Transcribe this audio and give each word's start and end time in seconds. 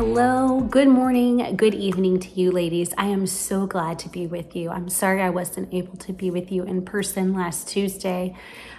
hello. 0.00 0.62
Good 0.62 0.88
morning, 0.88 1.56
good 1.56 1.74
evening 1.74 2.20
to 2.20 2.30
you, 2.30 2.50
ladies. 2.50 2.94
I 2.96 3.08
am 3.08 3.26
so 3.26 3.66
glad 3.66 3.98
to 3.98 4.08
be 4.08 4.26
with 4.26 4.56
you. 4.56 4.70
I'm 4.70 4.88
sorry 4.88 5.20
I 5.20 5.28
wasn't 5.28 5.74
able 5.74 5.94
to 5.98 6.14
be 6.14 6.30
with 6.30 6.50
you 6.50 6.62
in 6.62 6.86
person 6.86 7.34
last 7.34 7.68
Tuesday, 7.68 8.34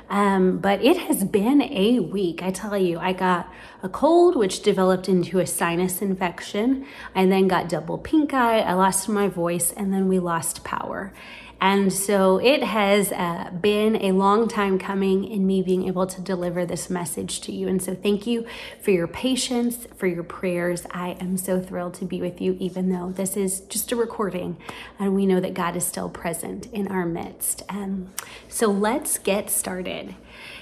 um, 0.09 0.57
but 0.57 0.83
it 0.83 0.97
has 0.97 1.23
been 1.23 1.61
a 1.61 1.99
week. 1.99 2.41
I 2.41 2.49
tell 2.49 2.75
you, 2.75 2.97
I 2.97 3.13
got 3.13 3.47
a 3.83 3.87
cold, 3.87 4.35
which 4.35 4.63
developed 4.63 5.07
into 5.07 5.37
a 5.37 5.45
sinus 5.45 6.01
infection. 6.01 6.87
I 7.13 7.27
then 7.27 7.47
got 7.47 7.69
double 7.69 7.99
pink 7.99 8.33
eye. 8.33 8.61
I 8.61 8.73
lost 8.73 9.07
my 9.07 9.27
voice, 9.27 9.71
and 9.73 9.93
then 9.93 10.07
we 10.07 10.17
lost 10.17 10.63
power. 10.63 11.13
And 11.61 11.93
so 11.93 12.39
it 12.39 12.63
has 12.63 13.11
uh, 13.11 13.51
been 13.61 13.95
a 13.97 14.13
long 14.13 14.47
time 14.47 14.79
coming 14.79 15.23
in 15.23 15.45
me 15.45 15.61
being 15.61 15.87
able 15.87 16.07
to 16.07 16.19
deliver 16.19 16.65
this 16.65 16.89
message 16.89 17.39
to 17.41 17.51
you. 17.51 17.67
And 17.67 17.81
so 17.81 17.93
thank 17.93 18.25
you 18.25 18.47
for 18.81 18.89
your 18.89 19.07
patience, 19.07 19.85
for 19.95 20.07
your 20.07 20.23
prayers. 20.23 20.87
I 20.89 21.09
am 21.19 21.37
so 21.37 21.61
thrilled 21.61 21.93
to 21.95 22.05
be 22.05 22.19
with 22.19 22.41
you, 22.41 22.57
even 22.59 22.89
though 22.89 23.11
this 23.11 23.37
is 23.37 23.59
just 23.61 23.91
a 23.91 23.95
recording 23.95 24.57
and 24.97 25.13
we 25.13 25.27
know 25.27 25.39
that 25.39 25.53
God 25.53 25.75
is 25.75 25.85
still 25.85 26.09
present 26.09 26.65
in 26.73 26.87
our 26.87 27.05
midst. 27.05 27.61
Um, 27.69 28.11
so 28.49 28.67
let's 28.67 29.19
get 29.19 29.51
started. 29.51 30.15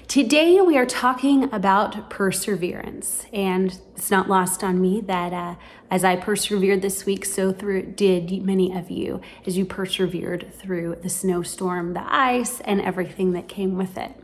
Today, 0.10 0.60
we 0.60 0.76
are 0.76 0.88
talking 0.88 1.54
about 1.54 2.10
perseverance, 2.10 3.28
and 3.32 3.80
it's 3.96 4.10
not 4.10 4.28
lost 4.28 4.64
on 4.64 4.82
me 4.82 5.02
that 5.02 5.32
uh, 5.32 5.54
as 5.92 6.04
I 6.04 6.16
persevered 6.16 6.82
this 6.82 7.06
week, 7.06 7.24
so 7.26 7.54
through 7.54 7.92
did 7.92 8.44
many 8.44 8.76
of 8.76 8.90
you 8.90 9.22
as 9.46 9.56
you 9.56 9.66
persevered 9.66 10.52
through 10.52 10.96
the 11.04 11.10
snowstorm, 11.10 11.94
the 11.94 12.12
ice, 12.12 12.60
and 12.62 12.82
everything 12.82 13.34
that 13.34 13.48
came 13.48 13.78
with 13.78 14.00
it. 14.00 14.16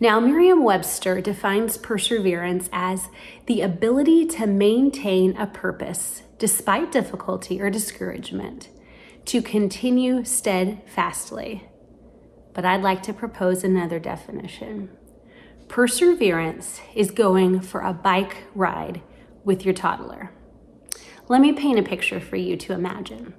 Now, 0.00 0.18
Merriam 0.18 0.64
Webster 0.64 1.20
defines 1.20 1.78
perseverance 1.78 2.68
as 2.72 3.08
the 3.46 3.60
ability 3.60 4.26
to 4.26 4.48
maintain 4.48 5.36
a 5.36 5.46
purpose 5.46 6.24
despite 6.40 6.90
difficulty 6.90 7.60
or 7.60 7.70
discouragement, 7.70 8.70
to 9.26 9.40
continue 9.40 10.24
steadfastly 10.24 11.62
but 12.56 12.64
I'd 12.64 12.80
like 12.80 13.02
to 13.02 13.12
propose 13.12 13.62
another 13.62 13.98
definition. 13.98 14.88
Perseverance 15.68 16.80
is 16.94 17.10
going 17.10 17.60
for 17.60 17.82
a 17.82 17.92
bike 17.92 18.44
ride 18.54 19.02
with 19.44 19.66
your 19.66 19.74
toddler. 19.74 20.30
Let 21.28 21.42
me 21.42 21.52
paint 21.52 21.78
a 21.78 21.82
picture 21.82 22.18
for 22.18 22.36
you 22.36 22.56
to 22.56 22.72
imagine. 22.72 23.34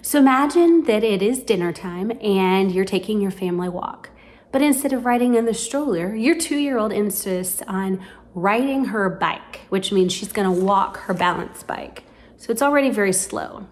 So 0.00 0.20
imagine 0.20 0.84
that 0.84 1.02
it 1.02 1.22
is 1.22 1.42
dinner 1.42 1.72
time 1.72 2.12
and 2.22 2.70
you're 2.70 2.84
taking 2.84 3.20
your 3.20 3.32
family 3.32 3.68
walk. 3.68 4.10
But 4.52 4.62
instead 4.62 4.92
of 4.92 5.06
riding 5.06 5.34
in 5.34 5.44
the 5.44 5.54
stroller, 5.54 6.14
your 6.14 6.38
two 6.38 6.56
year 6.56 6.78
old 6.78 6.92
insists 6.92 7.62
on 7.66 8.00
riding 8.32 8.84
her 8.86 9.10
bike, 9.10 9.62
which 9.70 9.90
means 9.90 10.12
she's 10.12 10.30
gonna 10.30 10.52
walk 10.52 10.98
her 10.98 11.14
balance 11.14 11.64
bike. 11.64 12.04
So 12.36 12.52
it's 12.52 12.62
already 12.62 12.90
very 12.90 13.12
slow. 13.12 13.66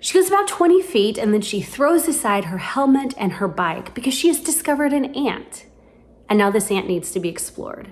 She 0.00 0.14
goes 0.14 0.28
about 0.28 0.48
20 0.48 0.80
feet 0.80 1.18
and 1.18 1.34
then 1.34 1.42
she 1.42 1.60
throws 1.60 2.08
aside 2.08 2.46
her 2.46 2.58
helmet 2.58 3.12
and 3.18 3.34
her 3.34 3.46
bike 3.46 3.94
because 3.94 4.14
she 4.14 4.28
has 4.28 4.40
discovered 4.40 4.94
an 4.94 5.14
ant. 5.14 5.66
And 6.28 6.38
now 6.38 6.50
this 6.50 6.70
ant 6.70 6.88
needs 6.88 7.10
to 7.12 7.20
be 7.20 7.28
explored. 7.28 7.90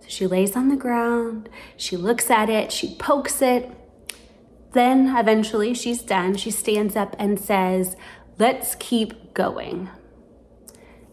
So 0.00 0.08
she 0.08 0.26
lays 0.26 0.56
on 0.56 0.68
the 0.68 0.76
ground, 0.76 1.50
she 1.76 1.96
looks 1.98 2.30
at 2.30 2.48
it, 2.48 2.72
she 2.72 2.96
pokes 2.96 3.42
it. 3.42 3.70
Then 4.72 5.14
eventually 5.16 5.74
she's 5.74 6.02
done. 6.02 6.36
She 6.36 6.50
stands 6.50 6.96
up 6.96 7.14
and 7.18 7.38
says, 7.38 7.94
Let's 8.38 8.74
keep 8.74 9.34
going. 9.34 9.88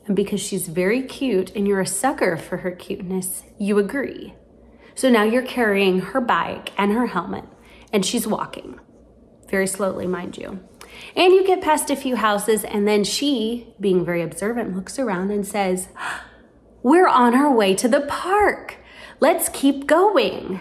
And 0.07 0.15
because 0.15 0.41
she's 0.41 0.67
very 0.67 1.03
cute 1.03 1.55
and 1.55 1.67
you're 1.67 1.81
a 1.81 1.85
sucker 1.85 2.37
for 2.37 2.57
her 2.57 2.71
cuteness, 2.71 3.43
you 3.59 3.77
agree. 3.77 4.33
So 4.95 5.09
now 5.09 5.23
you're 5.23 5.43
carrying 5.43 5.99
her 5.99 6.19
bike 6.19 6.71
and 6.77 6.91
her 6.91 7.07
helmet, 7.07 7.45
and 7.93 8.03
she's 8.03 8.25
walking 8.25 8.79
very 9.51 9.67
slowly, 9.67 10.07
mind 10.07 10.37
you. 10.37 10.59
And 11.15 11.33
you 11.33 11.45
get 11.45 11.61
past 11.61 11.89
a 11.89 11.95
few 11.95 12.15
houses, 12.15 12.63
and 12.63 12.87
then 12.87 13.03
she, 13.03 13.73
being 13.79 14.03
very 14.05 14.21
observant, 14.21 14.75
looks 14.75 14.97
around 14.97 15.29
and 15.31 15.45
says, 15.45 15.89
We're 16.83 17.07
on 17.07 17.35
our 17.35 17.53
way 17.53 17.75
to 17.75 17.87
the 17.87 18.01
park. 18.01 18.77
Let's 19.19 19.49
keep 19.49 19.85
going. 19.85 20.59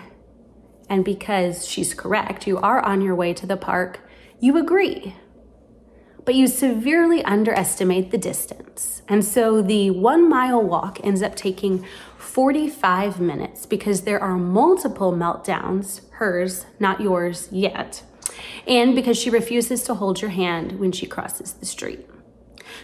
And 0.86 1.02
because 1.02 1.66
she's 1.66 1.94
correct, 1.94 2.46
you 2.46 2.58
are 2.58 2.80
on 2.80 3.00
your 3.00 3.14
way 3.14 3.32
to 3.32 3.46
the 3.46 3.56
park, 3.56 4.00
you 4.38 4.58
agree. 4.58 5.14
But 6.26 6.34
you 6.34 6.46
severely 6.46 7.24
underestimate 7.24 8.10
the 8.10 8.18
distance. 8.18 9.00
And 9.08 9.24
so 9.24 9.62
the 9.62 9.90
one 9.90 10.28
mile 10.28 10.62
walk 10.62 10.98
ends 11.02 11.22
up 11.22 11.36
taking 11.36 11.86
45 12.18 13.18
minutes 13.18 13.64
because 13.64 14.02
there 14.02 14.22
are 14.22 14.36
multiple 14.36 15.12
meltdowns, 15.12 16.02
hers, 16.10 16.66
not 16.78 17.00
yours 17.00 17.48
yet 17.50 18.02
and 18.66 18.94
because 18.94 19.18
she 19.18 19.30
refuses 19.30 19.82
to 19.84 19.94
hold 19.94 20.20
your 20.20 20.30
hand 20.30 20.78
when 20.78 20.92
she 20.92 21.06
crosses 21.06 21.52
the 21.54 21.66
street. 21.66 22.06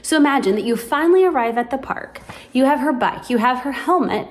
So 0.02 0.16
imagine 0.16 0.54
that 0.54 0.64
you 0.64 0.76
finally 0.76 1.24
arrive 1.24 1.58
at 1.58 1.70
the 1.70 1.78
park. 1.78 2.20
You 2.52 2.64
have 2.64 2.80
her 2.80 2.92
bike, 2.92 3.30
you 3.30 3.38
have 3.38 3.60
her 3.60 3.72
helmet, 3.72 4.28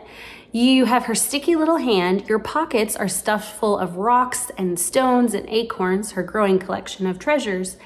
you 0.52 0.86
have 0.86 1.06
her 1.06 1.16
sticky 1.16 1.56
little 1.56 1.78
hand, 1.78 2.28
your 2.30 2.40
pockets 2.40 2.96
are 2.96 3.08
stuffed 3.08 3.60
full 3.60 3.78
of 3.78 3.98
rocks 3.98 4.52
and 4.58 4.80
stones 4.80 5.34
and 5.34 5.48
acorns, 5.50 6.14
her 6.14 6.24
growing 6.24 6.60
collection 6.60 7.08
of 7.08 7.20
treasures, 7.20 7.78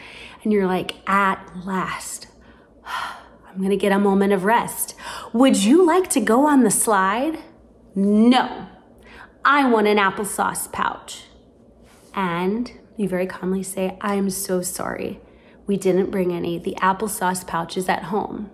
and 0.43 0.53
you're 0.53 0.67
like, 0.67 0.95
at 1.07 1.43
last. 1.65 2.27
I'm 2.85 3.61
gonna 3.61 3.75
get 3.75 3.91
a 3.91 3.99
moment 3.99 4.31
of 4.31 4.45
rest. 4.45 4.95
Would 5.33 5.57
you 5.57 5.83
like 5.85 6.09
to 6.11 6.19
go 6.19 6.45
on 6.45 6.63
the 6.63 6.71
slide? 6.71 7.39
No. 7.95 8.67
I 9.43 9.67
want 9.67 9.87
an 9.87 9.97
applesauce 9.97 10.71
pouch. 10.71 11.23
And 12.13 12.71
you 12.99 13.07
very 13.07 13.27
calmly 13.27 13.63
say, 13.63 13.97
I'm 14.01 14.29
so 14.29 14.61
sorry. 14.61 15.19
We 15.65 15.77
didn't 15.77 16.11
bring 16.11 16.33
any. 16.33 16.57
The 16.57 16.75
applesauce 16.81 17.45
pouch 17.45 17.77
is 17.77 17.87
at 17.87 18.05
home. 18.05 18.51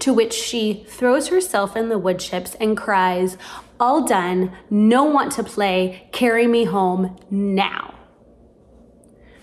To 0.00 0.12
which 0.12 0.32
she 0.32 0.84
throws 0.88 1.28
herself 1.28 1.76
in 1.76 1.88
the 1.88 1.98
wood 1.98 2.18
chips 2.18 2.54
and 2.60 2.76
cries, 2.76 3.36
All 3.80 4.06
done, 4.06 4.52
no 4.70 5.04
want 5.04 5.32
to 5.32 5.42
play, 5.42 6.08
carry 6.12 6.46
me 6.46 6.64
home 6.64 7.16
now. 7.30 7.94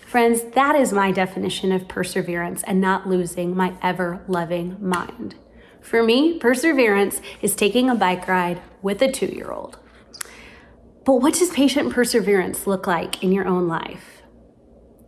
Friends, 0.01 0.43
that 0.55 0.75
is 0.75 0.91
my 0.91 1.11
definition 1.11 1.71
of 1.71 1.87
perseverance 1.87 2.63
and 2.63 2.81
not 2.81 3.07
losing 3.07 3.55
my 3.55 3.73
ever 3.81 4.23
loving 4.27 4.77
mind. 4.79 5.35
For 5.81 6.03
me, 6.03 6.37
perseverance 6.37 7.21
is 7.41 7.55
taking 7.55 7.89
a 7.89 7.95
bike 7.95 8.27
ride 8.27 8.61
with 8.81 9.01
a 9.01 9.11
two 9.11 9.27
year 9.27 9.51
old. 9.51 9.79
But 11.05 11.15
what 11.15 11.33
does 11.33 11.49
patient 11.49 11.91
perseverance 11.93 12.67
look 12.67 12.85
like 12.85 13.23
in 13.23 13.31
your 13.31 13.47
own 13.47 13.67
life? 13.67 14.20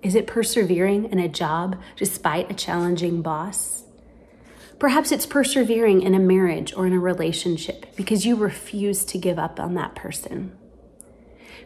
Is 0.04 0.16
it 0.16 0.28
persevering 0.28 1.06
in 1.06 1.18
a 1.18 1.30
job 1.30 1.78
despite 1.96 2.52
a 2.52 2.54
challenging 2.54 3.22
boss? 3.22 3.86
Perhaps 4.78 5.14
it's 5.14 5.26
persevering 5.26 6.02
in 6.02 6.14
a 6.14 6.20
marriage 6.20 6.74
or 6.74 6.86
in 6.86 6.92
a 6.92 7.00
relationship 7.00 7.86
because 7.96 8.26
you 8.26 8.36
refuse 8.36 9.06
to 9.06 9.18
give 9.18 9.40
up 9.40 9.62
on 9.62 9.76
that 9.76 9.96
person. 9.96 10.52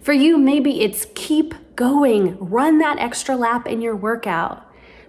For 0.02 0.14
you, 0.14 0.38
maybe 0.38 0.82
it's 0.82 1.08
keep 1.16 1.76
going, 1.76 2.38
run 2.38 2.78
that 2.78 3.00
extra 3.00 3.36
lap 3.36 3.66
in 3.66 3.82
your 3.82 3.96
workout. 3.96 4.64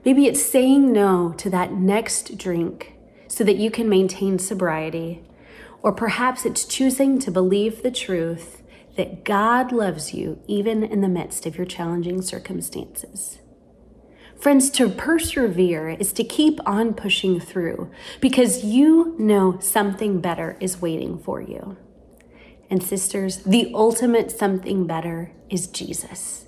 Maybe 0.07 0.25
it's 0.25 0.43
saying 0.43 0.91
no 0.91 1.35
to 1.37 1.51
that 1.51 1.75
next 1.75 2.39
drink 2.39 2.95
so 3.27 3.45
that 3.45 3.57
you 3.57 3.71
can 3.71 3.91
maintain 3.91 4.39
sobriety. 4.39 5.23
Or 5.83 5.93
perhaps 5.93 6.47
it's 6.47 6.65
choosing 6.65 7.19
to 7.19 7.31
believe 7.31 7.83
the 7.83 7.91
truth 7.91 8.63
that 8.99 9.25
God 9.25 9.71
loves 9.71 10.13
you 10.13 10.41
even 10.49 10.83
in 10.83 11.01
the 11.01 11.09
midst 11.09 11.47
of 11.47 11.57
your 11.57 11.67
challenging 11.67 12.21
circumstances. 12.21 13.39
Friends, 14.41 14.71
to 14.71 14.89
persevere 14.89 15.89
is 15.89 16.13
to 16.13 16.25
keep 16.25 16.59
on 16.67 16.95
pushing 16.95 17.41
through 17.41 17.91
because 18.21 18.65
you 18.65 19.17
know 19.19 19.59
something 19.61 20.21
better 20.21 20.57
is 20.61 20.83
waiting 20.83 21.19
for 21.19 21.41
you. 21.41 21.77
And 22.69 22.83
sisters, 22.83 23.39
the 23.39 23.71
ultimate 23.73 24.31
something 24.31 24.87
better 24.87 25.33
is 25.49 25.69
Jesus. 25.69 26.47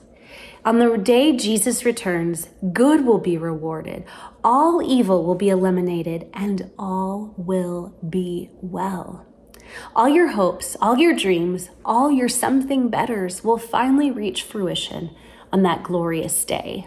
On 0.65 0.79
the 0.79 0.99
day 0.99 1.37
Jesus 1.37 1.85
returns, 1.85 2.49
good 2.73 3.07
will 3.07 3.19
be 3.19 3.39
rewarded, 3.39 4.05
all 4.45 4.83
evil 4.83 5.25
will 5.25 5.37
be 5.37 5.49
eliminated, 5.49 6.29
and 6.35 6.71
all 6.79 7.33
will 7.39 7.95
be 8.09 8.51
well. 8.61 9.30
All 9.95 10.09
your 10.09 10.29
hopes, 10.29 10.77
all 10.81 10.99
your 10.99 11.15
dreams, 11.15 11.71
all 11.85 12.11
your 12.11 12.29
something 12.29 12.89
betters 12.89 13.45
will 13.45 13.59
finally 13.59 14.11
reach 14.11 14.43
fruition 14.43 15.11
on 15.53 15.63
that 15.63 15.83
glorious 15.83 16.45
day. 16.45 16.87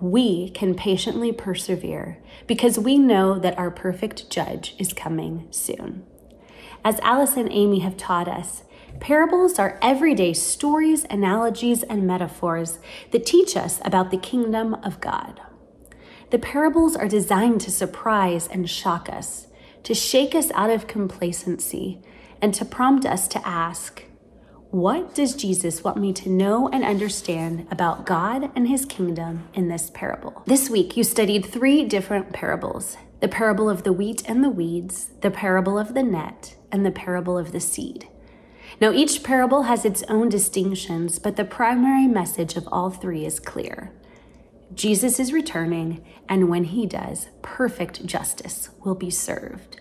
We 0.00 0.50
can 0.50 0.74
patiently 0.74 1.32
persevere 1.32 2.18
because 2.46 2.78
we 2.78 2.98
know 2.98 3.38
that 3.38 3.58
our 3.58 3.70
perfect 3.70 4.30
judge 4.30 4.74
is 4.78 4.92
coming 4.92 5.46
soon. 5.50 6.04
As 6.84 6.98
Alice 7.00 7.36
and 7.36 7.48
Amy 7.52 7.78
have 7.80 7.96
taught 7.96 8.26
us, 8.26 8.64
parables 8.98 9.58
are 9.58 9.78
everyday 9.80 10.32
stories, 10.32 11.04
analogies, 11.08 11.84
and 11.84 12.06
metaphors 12.06 12.80
that 13.12 13.24
teach 13.24 13.56
us 13.56 13.80
about 13.84 14.10
the 14.10 14.16
kingdom 14.16 14.74
of 14.82 15.00
God. 15.00 15.40
The 16.30 16.38
parables 16.38 16.96
are 16.96 17.08
designed 17.08 17.60
to 17.60 17.70
surprise 17.70 18.48
and 18.48 18.68
shock 18.68 19.08
us 19.08 19.46
to 19.84 19.94
shake 19.94 20.34
us 20.34 20.50
out 20.52 20.70
of 20.70 20.86
complacency 20.86 22.00
and 22.40 22.52
to 22.54 22.64
prompt 22.64 23.06
us 23.06 23.28
to 23.28 23.46
ask, 23.46 24.04
What 24.70 25.14
does 25.14 25.34
Jesus 25.34 25.84
want 25.84 25.98
me 25.98 26.12
to 26.14 26.28
know 26.28 26.68
and 26.68 26.84
understand 26.84 27.66
about 27.70 28.06
God 28.06 28.50
and 28.56 28.68
his 28.68 28.84
kingdom 28.84 29.48
in 29.54 29.68
this 29.68 29.90
parable? 29.90 30.42
This 30.46 30.68
week, 30.68 30.96
you 30.96 31.04
studied 31.04 31.46
three 31.46 31.84
different 31.84 32.32
parables 32.32 32.96
the 33.20 33.28
parable 33.28 33.70
of 33.70 33.84
the 33.84 33.92
wheat 33.92 34.20
and 34.26 34.42
the 34.42 34.50
weeds, 34.50 35.10
the 35.20 35.30
parable 35.30 35.78
of 35.78 35.94
the 35.94 36.02
net, 36.02 36.56
and 36.72 36.84
the 36.84 36.90
parable 36.90 37.38
of 37.38 37.52
the 37.52 37.60
seed. 37.60 38.08
Now, 38.80 38.90
each 38.90 39.22
parable 39.22 39.62
has 39.62 39.84
its 39.84 40.02
own 40.08 40.28
distinctions, 40.28 41.20
but 41.20 41.36
the 41.36 41.44
primary 41.44 42.08
message 42.08 42.56
of 42.56 42.68
all 42.72 42.90
three 42.90 43.24
is 43.24 43.38
clear. 43.38 43.92
Jesus 44.74 45.18
is 45.20 45.32
returning, 45.32 46.04
and 46.28 46.48
when 46.48 46.64
he 46.64 46.86
does, 46.86 47.28
perfect 47.42 48.06
justice 48.06 48.70
will 48.84 48.94
be 48.94 49.10
served. 49.10 49.80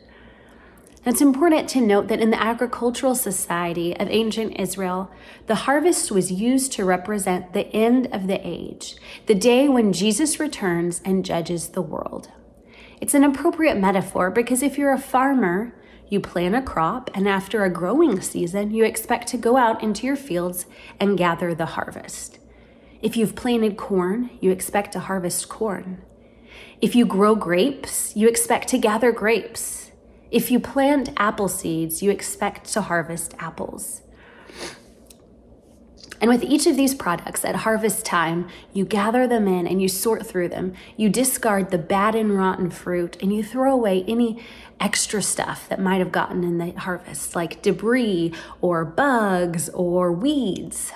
It's 1.04 1.22
important 1.22 1.68
to 1.70 1.82
note 1.82 2.10
that 2.10 2.20
in 2.20 2.30
the 2.30 2.42
agricultural 2.42 3.16
society 3.16 3.98
of 3.98 4.08
ancient 4.10 4.60
Israel, 4.60 5.10
the 5.48 5.56
harvest 5.56 6.12
was 6.12 6.32
used 6.32 6.72
to 6.74 6.86
represent 6.86 7.54
the 7.54 7.68
end 7.68 8.08
of 8.14 8.28
the 8.28 8.40
age, 8.48 8.98
the 9.26 9.34
day 9.34 9.68
when 9.68 9.94
Jesus 9.94 10.40
returns 10.40 11.02
and 11.04 11.26
judges 11.26 11.70
the 11.70 11.82
world. 11.82 12.30
It's 13.00 13.16
an 13.16 13.24
appropriate 13.24 13.80
metaphor 13.80 14.30
because 14.30 14.62
if 14.62 14.78
you're 14.78 14.94
a 14.94 15.00
farmer, 15.00 15.74
you 16.08 16.20
plant 16.20 16.54
a 16.56 16.62
crop, 16.62 17.10
and 17.16 17.28
after 17.28 17.64
a 17.64 17.70
growing 17.70 18.22
season, 18.22 18.72
you 18.72 18.84
expect 18.84 19.28
to 19.30 19.38
go 19.38 19.58
out 19.58 19.82
into 19.82 20.06
your 20.06 20.18
fields 20.18 20.66
and 21.00 21.18
gather 21.18 21.56
the 21.56 21.68
harvest. 21.68 22.38
If 23.02 23.18
you've 23.18 23.36
planted 23.36 23.78
corn, 23.78 24.30
you 24.40 24.52
expect 24.52 24.94
to 24.94 25.00
harvest 25.00 25.50
corn. 25.50 26.04
If 26.82 26.96
you 26.96 27.06
grow 27.06 27.36
grapes, 27.36 28.16
you 28.16 28.28
expect 28.28 28.68
to 28.70 28.78
gather 28.78 29.12
grapes. 29.12 29.92
If 30.30 30.52
you 30.52 30.60
plant 30.60 31.10
apple 31.18 31.48
seeds, 31.48 32.02
you 32.02 32.12
expect 32.12 32.72
to 32.74 32.82
harvest 32.82 33.34
apples. 33.40 34.02
And 36.22 36.30
with 36.30 36.44
each 36.44 36.68
of 36.68 36.78
these 36.78 36.94
products 36.94 37.44
at 37.44 37.56
harvest 37.58 38.06
time, 38.06 38.48
you 38.74 38.86
gather 38.86 39.28
them 39.28 39.48
in 39.48 39.66
and 39.66 39.82
you 39.82 39.88
sort 39.88 40.26
through 40.26 40.50
them. 40.50 40.74
You 40.96 41.10
discard 41.10 41.72
the 41.72 41.80
bad 41.80 42.14
and 42.14 42.38
rotten 42.38 42.70
fruit 42.70 43.18
and 43.22 43.34
you 43.34 43.44
throw 43.44 43.74
away 43.74 44.06
any 44.08 44.44
extra 44.80 45.24
stuff 45.24 45.68
that 45.70 45.80
might 45.80 45.98
have 45.98 46.12
gotten 46.12 46.44
in 46.44 46.60
the 46.60 46.72
harvest, 46.80 47.36
like 47.36 47.64
debris 47.64 48.34
or 48.62 48.86
bugs 48.86 49.70
or 49.70 50.12
weeds. 50.12 50.92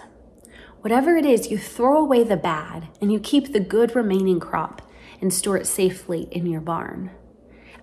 Whatever 0.85 1.17
it 1.17 1.25
is, 1.25 1.49
you 1.49 1.57
throw 1.57 1.97
away 1.97 2.23
the 2.23 2.37
bad 2.37 2.89
and 3.01 3.11
you 3.11 3.19
keep 3.19 3.51
the 3.51 3.59
good 3.59 3.95
remaining 3.95 4.39
crop 4.39 4.83
and 5.19 5.33
store 5.33 5.57
it 5.57 5.65
safely 5.65 6.27
in 6.29 6.45
your 6.45 6.61
barn. 6.61 7.09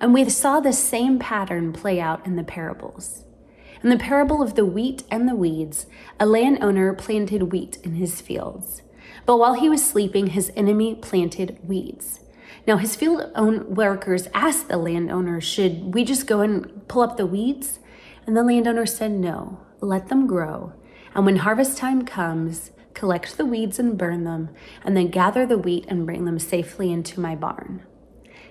And 0.00 0.14
we 0.14 0.28
saw 0.30 0.60
the 0.60 0.72
same 0.72 1.18
pattern 1.18 1.72
play 1.72 2.00
out 2.00 2.24
in 2.24 2.36
the 2.36 2.44
parables. 2.44 3.24
In 3.82 3.88
the 3.90 3.98
parable 3.98 4.40
of 4.40 4.54
the 4.54 4.64
wheat 4.64 5.02
and 5.10 5.28
the 5.28 5.34
weeds, 5.34 5.86
a 6.20 6.26
landowner 6.26 6.92
planted 6.94 7.50
wheat 7.50 7.76
in 7.82 7.96
his 7.96 8.20
fields. 8.20 8.82
But 9.26 9.38
while 9.38 9.54
he 9.54 9.68
was 9.68 9.84
sleeping, 9.84 10.28
his 10.28 10.52
enemy 10.54 10.94
planted 10.94 11.58
weeds. 11.66 12.20
Now, 12.68 12.76
his 12.76 12.94
field 12.94 13.32
workers 13.66 14.28
asked 14.32 14.68
the 14.68 14.76
landowner, 14.76 15.40
Should 15.40 15.92
we 15.92 16.04
just 16.04 16.28
go 16.28 16.38
and 16.38 16.86
pull 16.86 17.02
up 17.02 17.16
the 17.16 17.26
weeds? 17.26 17.80
And 18.28 18.36
the 18.36 18.44
landowner 18.44 18.86
said, 18.86 19.10
No, 19.10 19.58
let 19.80 20.06
them 20.06 20.28
grow. 20.28 20.74
And 21.16 21.26
when 21.26 21.38
harvest 21.38 21.76
time 21.76 22.04
comes, 22.04 22.70
collect 22.94 23.36
the 23.36 23.44
weeds 23.44 23.78
and 23.78 23.98
burn 23.98 24.24
them, 24.24 24.50
and 24.84 24.96
then 24.96 25.08
gather 25.08 25.46
the 25.46 25.58
wheat 25.58 25.84
and 25.88 26.06
bring 26.06 26.24
them 26.24 26.38
safely 26.38 26.92
into 26.92 27.20
my 27.20 27.34
barn. 27.34 27.82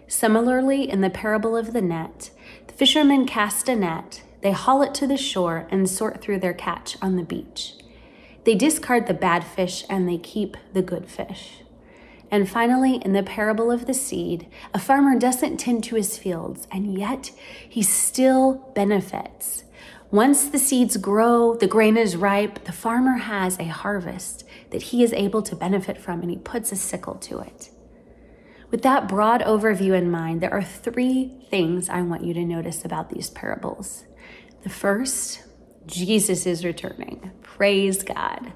Similarly, 0.07 0.89
in 0.89 1.01
the 1.01 1.09
parable 1.09 1.55
of 1.55 1.73
the 1.73 1.81
net, 1.81 2.31
the 2.67 2.73
fishermen 2.73 3.25
cast 3.25 3.69
a 3.69 3.75
net, 3.75 4.23
they 4.41 4.51
haul 4.51 4.81
it 4.81 4.93
to 4.95 5.07
the 5.07 5.17
shore 5.17 5.67
and 5.69 5.89
sort 5.89 6.21
through 6.21 6.39
their 6.39 6.53
catch 6.53 6.97
on 7.01 7.15
the 7.15 7.23
beach. 7.23 7.75
They 8.43 8.55
discard 8.55 9.07
the 9.07 9.13
bad 9.13 9.43
fish 9.43 9.85
and 9.89 10.09
they 10.09 10.17
keep 10.17 10.57
the 10.73 10.81
good 10.81 11.07
fish. 11.07 11.61
And 12.31 12.49
finally, 12.49 12.95
in 12.95 13.13
the 13.13 13.23
parable 13.23 13.69
of 13.69 13.85
the 13.85 13.93
seed, 13.93 14.47
a 14.73 14.79
farmer 14.79 15.19
doesn't 15.19 15.57
tend 15.57 15.83
to 15.85 15.95
his 15.95 16.17
fields, 16.17 16.65
and 16.71 16.97
yet 16.97 17.31
he 17.67 17.83
still 17.83 18.71
benefits. 18.73 19.65
Once 20.11 20.49
the 20.49 20.59
seeds 20.59 20.97
grow, 20.97 21.55
the 21.55 21.67
grain 21.67 21.95
is 21.95 22.17
ripe, 22.17 22.65
the 22.65 22.71
farmer 22.73 23.15
has 23.17 23.57
a 23.57 23.65
harvest 23.65 24.43
that 24.71 24.81
he 24.83 25.03
is 25.03 25.13
able 25.13 25.41
to 25.41 25.55
benefit 25.55 25.97
from, 25.97 26.21
and 26.21 26.29
he 26.29 26.37
puts 26.37 26.73
a 26.73 26.75
sickle 26.75 27.15
to 27.15 27.39
it. 27.39 27.69
With 28.69 28.81
that 28.81 29.07
broad 29.07 29.41
overview 29.41 29.97
in 29.97 30.11
mind, 30.11 30.41
there 30.41 30.53
are 30.53 30.63
three 30.63 31.31
things 31.49 31.87
I 31.87 32.01
want 32.01 32.25
you 32.25 32.33
to 32.33 32.43
notice 32.43 32.83
about 32.83 33.09
these 33.09 33.29
parables. 33.29 34.03
The 34.63 34.69
first, 34.69 35.43
Jesus 35.85 36.45
is 36.45 36.65
returning. 36.65 37.31
Praise 37.41 38.03
God. 38.03 38.51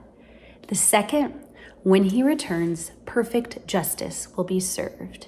The 0.68 0.76
second, 0.76 1.36
when 1.84 2.04
he 2.04 2.22
returns, 2.22 2.92
perfect 3.06 3.66
justice 3.66 4.28
will 4.36 4.44
be 4.44 4.60
served. 4.60 5.28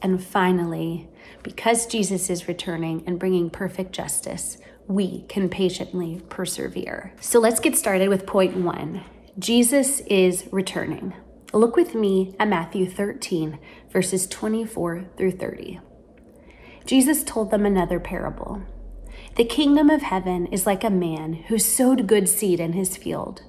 And 0.00 0.24
finally, 0.24 1.08
because 1.42 1.86
Jesus 1.86 2.30
is 2.30 2.48
returning 2.48 3.02
and 3.06 3.18
bringing 3.18 3.50
perfect 3.50 3.92
justice, 3.92 4.56
we 4.88 5.22
can 5.28 5.48
patiently 5.48 6.22
persevere. 6.28 7.12
So 7.20 7.38
let's 7.40 7.60
get 7.60 7.76
started 7.76 8.08
with 8.08 8.26
point 8.26 8.56
one 8.56 9.04
Jesus 9.38 10.00
is 10.00 10.48
returning. 10.50 11.14
Look 11.52 11.76
with 11.76 11.94
me 11.94 12.34
at 12.38 12.48
Matthew 12.48 12.88
13, 12.88 13.58
verses 13.90 14.26
24 14.26 15.06
through 15.16 15.32
30. 15.32 15.80
Jesus 16.84 17.24
told 17.24 17.50
them 17.50 17.66
another 17.66 18.00
parable. 18.00 18.62
The 19.36 19.44
kingdom 19.44 19.90
of 19.90 20.02
heaven 20.02 20.46
is 20.46 20.66
like 20.66 20.84
a 20.84 20.90
man 20.90 21.34
who 21.48 21.58
sowed 21.58 22.06
good 22.06 22.28
seed 22.28 22.60
in 22.60 22.72
his 22.72 22.96
field. 22.96 23.42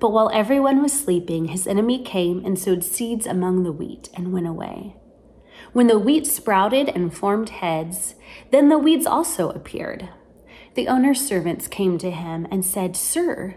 But 0.00 0.10
while 0.10 0.30
everyone 0.34 0.82
was 0.82 0.92
sleeping, 0.92 1.46
his 1.46 1.66
enemy 1.66 2.02
came 2.02 2.44
and 2.44 2.58
sowed 2.58 2.84
seeds 2.84 3.26
among 3.26 3.62
the 3.62 3.72
wheat 3.72 4.08
and 4.14 4.32
went 4.32 4.46
away. 4.46 4.96
When 5.72 5.86
the 5.86 5.98
wheat 5.98 6.26
sprouted 6.26 6.88
and 6.88 7.16
formed 7.16 7.50
heads, 7.50 8.14
then 8.50 8.68
the 8.68 8.78
weeds 8.78 9.06
also 9.06 9.50
appeared. 9.50 10.08
The 10.74 10.88
owner's 10.88 11.24
servants 11.24 11.68
came 11.68 11.98
to 11.98 12.10
him 12.10 12.48
and 12.50 12.64
said, 12.64 12.96
Sir, 12.96 13.56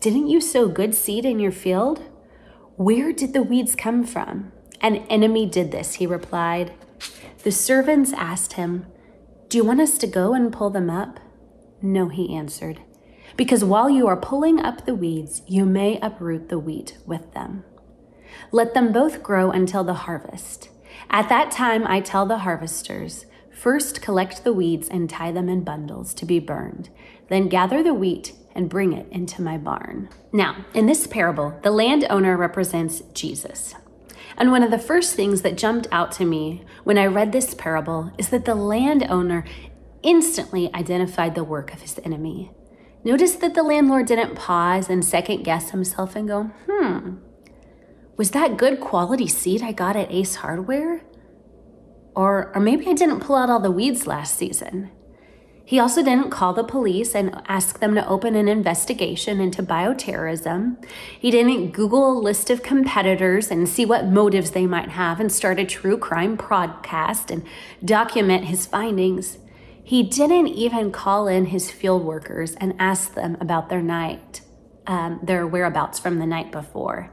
didn't 0.00 0.28
you 0.28 0.40
sow 0.40 0.68
good 0.68 0.94
seed 0.94 1.24
in 1.24 1.38
your 1.38 1.52
field? 1.52 2.02
Where 2.76 3.12
did 3.12 3.32
the 3.32 3.42
weeds 3.42 3.74
come 3.74 4.04
from? 4.04 4.52
An 4.80 4.96
enemy 5.08 5.46
did 5.46 5.70
this, 5.70 5.94
he 5.94 6.06
replied. 6.06 6.72
The 7.44 7.52
servants 7.52 8.12
asked 8.12 8.54
him, 8.54 8.86
Do 9.48 9.58
you 9.58 9.64
want 9.64 9.80
us 9.80 9.96
to 9.98 10.06
go 10.06 10.34
and 10.34 10.52
pull 10.52 10.70
them 10.70 10.90
up? 10.90 11.20
No, 11.80 12.08
he 12.08 12.34
answered, 12.34 12.80
because 13.36 13.62
while 13.62 13.88
you 13.88 14.06
are 14.08 14.16
pulling 14.16 14.60
up 14.60 14.84
the 14.84 14.94
weeds, 14.94 15.42
you 15.46 15.64
may 15.64 16.00
uproot 16.00 16.48
the 16.48 16.58
wheat 16.58 16.98
with 17.06 17.32
them. 17.32 17.64
Let 18.50 18.74
them 18.74 18.92
both 18.92 19.22
grow 19.22 19.50
until 19.50 19.84
the 19.84 19.94
harvest. 19.94 20.70
At 21.10 21.28
that 21.28 21.50
time, 21.50 21.86
I 21.86 22.00
tell 22.00 22.26
the 22.26 22.38
harvesters, 22.38 23.26
First 23.56 24.02
collect 24.02 24.44
the 24.44 24.52
weeds 24.52 24.86
and 24.86 25.08
tie 25.08 25.32
them 25.32 25.48
in 25.48 25.64
bundles 25.64 26.12
to 26.14 26.26
be 26.26 26.38
burned, 26.38 26.90
then 27.28 27.48
gather 27.48 27.82
the 27.82 27.94
wheat 27.94 28.34
and 28.54 28.68
bring 28.68 28.92
it 28.92 29.08
into 29.10 29.40
my 29.40 29.56
barn. 29.56 30.10
Now, 30.30 30.66
in 30.74 30.84
this 30.84 31.06
parable, 31.06 31.58
the 31.62 31.70
landowner 31.70 32.36
represents 32.36 33.00
Jesus. 33.14 33.74
And 34.36 34.50
one 34.50 34.62
of 34.62 34.70
the 34.70 34.78
first 34.78 35.14
things 35.14 35.40
that 35.40 35.56
jumped 35.56 35.88
out 35.90 36.12
to 36.12 36.26
me 36.26 36.66
when 36.84 36.98
I 36.98 37.06
read 37.06 37.32
this 37.32 37.54
parable 37.54 38.12
is 38.18 38.28
that 38.28 38.44
the 38.44 38.54
landowner 38.54 39.46
instantly 40.02 40.70
identified 40.74 41.34
the 41.34 41.42
work 41.42 41.72
of 41.72 41.80
his 41.80 41.98
enemy. 42.04 42.50
Notice 43.04 43.36
that 43.36 43.54
the 43.54 43.62
landlord 43.62 44.04
didn't 44.04 44.36
pause 44.36 44.90
and 44.90 45.02
second 45.02 45.44
guess 45.44 45.70
himself 45.70 46.14
and 46.14 46.28
go, 46.28 46.50
hmm, 46.68 47.16
was 48.18 48.32
that 48.32 48.58
good 48.58 48.80
quality 48.80 49.26
seed 49.26 49.62
I 49.62 49.72
got 49.72 49.96
at 49.96 50.12
Ace 50.12 50.36
Hardware? 50.36 51.00
Or, 52.16 52.50
or 52.54 52.60
maybe 52.60 52.88
I 52.88 52.94
didn't 52.94 53.20
pull 53.20 53.36
out 53.36 53.50
all 53.50 53.60
the 53.60 53.70
weeds 53.70 54.06
last 54.06 54.36
season. 54.36 54.90
He 55.66 55.80
also 55.80 56.02
didn't 56.02 56.30
call 56.30 56.54
the 56.54 56.62
police 56.62 57.14
and 57.14 57.42
ask 57.48 57.80
them 57.80 57.96
to 57.96 58.08
open 58.08 58.36
an 58.36 58.48
investigation 58.48 59.40
into 59.40 59.64
bioterrorism. 59.64 60.82
He 61.18 61.32
didn't 61.32 61.72
Google 61.72 62.12
a 62.12 62.20
list 62.20 62.50
of 62.50 62.62
competitors 62.62 63.50
and 63.50 63.68
see 63.68 63.84
what 63.84 64.06
motives 64.06 64.52
they 64.52 64.66
might 64.66 64.90
have 64.90 65.18
and 65.18 65.30
start 65.30 65.58
a 65.58 65.64
true 65.64 65.98
crime 65.98 66.38
podcast 66.38 67.32
and 67.32 67.44
document 67.84 68.44
his 68.44 68.64
findings. 68.64 69.38
He 69.82 70.04
didn't 70.04 70.48
even 70.48 70.92
call 70.92 71.26
in 71.26 71.46
his 71.46 71.70
field 71.70 72.04
workers 72.04 72.54
and 72.54 72.74
ask 72.78 73.14
them 73.14 73.36
about 73.40 73.68
their 73.68 73.82
night, 73.82 74.40
um, 74.86 75.18
their 75.20 75.46
whereabouts 75.48 75.98
from 75.98 76.20
the 76.20 76.26
night 76.26 76.52
before. 76.52 77.12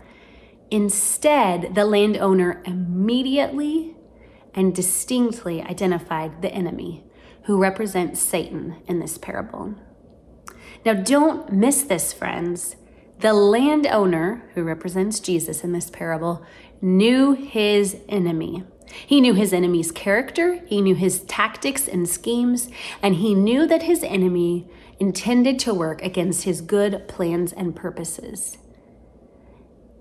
Instead, 0.70 1.74
the 1.74 1.86
landowner 1.86 2.62
immediately 2.66 3.96
and 4.54 4.76
distinctly 4.76 5.62
identified 5.62 6.42
the 6.42 6.52
enemy 6.54 7.04
who 7.44 7.58
represents 7.58 8.22
Satan 8.22 8.78
in 8.88 9.00
this 9.00 9.18
parable. 9.18 9.76
Now, 10.86 10.94
don't 10.94 11.52
miss 11.52 11.84
this, 11.84 12.14
friends. 12.14 12.76
The 13.20 13.34
landowner, 13.34 14.44
who 14.54 14.64
represents 14.64 15.20
Jesus 15.20 15.64
in 15.64 15.72
this 15.72 15.90
parable, 15.90 16.46
knew 16.82 17.34
his 17.34 17.98
enemy. 18.10 18.64
He 19.08 19.22
knew 19.22 19.34
his 19.34 19.54
enemy's 19.54 19.92
character, 19.92 20.62
he 20.68 20.82
knew 20.82 20.96
his 20.96 21.22
tactics 21.22 21.88
and 21.88 22.08
schemes, 22.08 22.70
and 23.02 23.16
he 23.16 23.34
knew 23.34 23.66
that 23.66 23.84
his 23.84 24.04
enemy 24.04 24.68
intended 25.00 25.58
to 25.60 25.74
work 25.74 26.02
against 26.02 26.44
his 26.44 26.62
good 26.62 27.08
plans 27.08 27.54
and 27.54 27.76
purposes. 27.76 28.58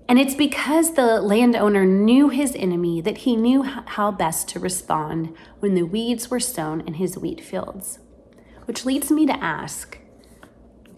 And 0.07 0.19
it's 0.19 0.35
because 0.35 0.93
the 0.93 1.21
landowner 1.21 1.85
knew 1.85 2.29
his 2.29 2.55
enemy 2.55 3.01
that 3.01 3.19
he 3.19 3.35
knew 3.35 3.63
how 3.63 4.11
best 4.11 4.47
to 4.49 4.59
respond 4.59 5.35
when 5.59 5.75
the 5.75 5.83
weeds 5.83 6.29
were 6.29 6.39
sown 6.39 6.81
in 6.81 6.95
his 6.95 7.17
wheat 7.17 7.41
fields. 7.41 7.99
Which 8.65 8.85
leads 8.85 9.11
me 9.11 9.25
to 9.25 9.43
ask 9.43 9.97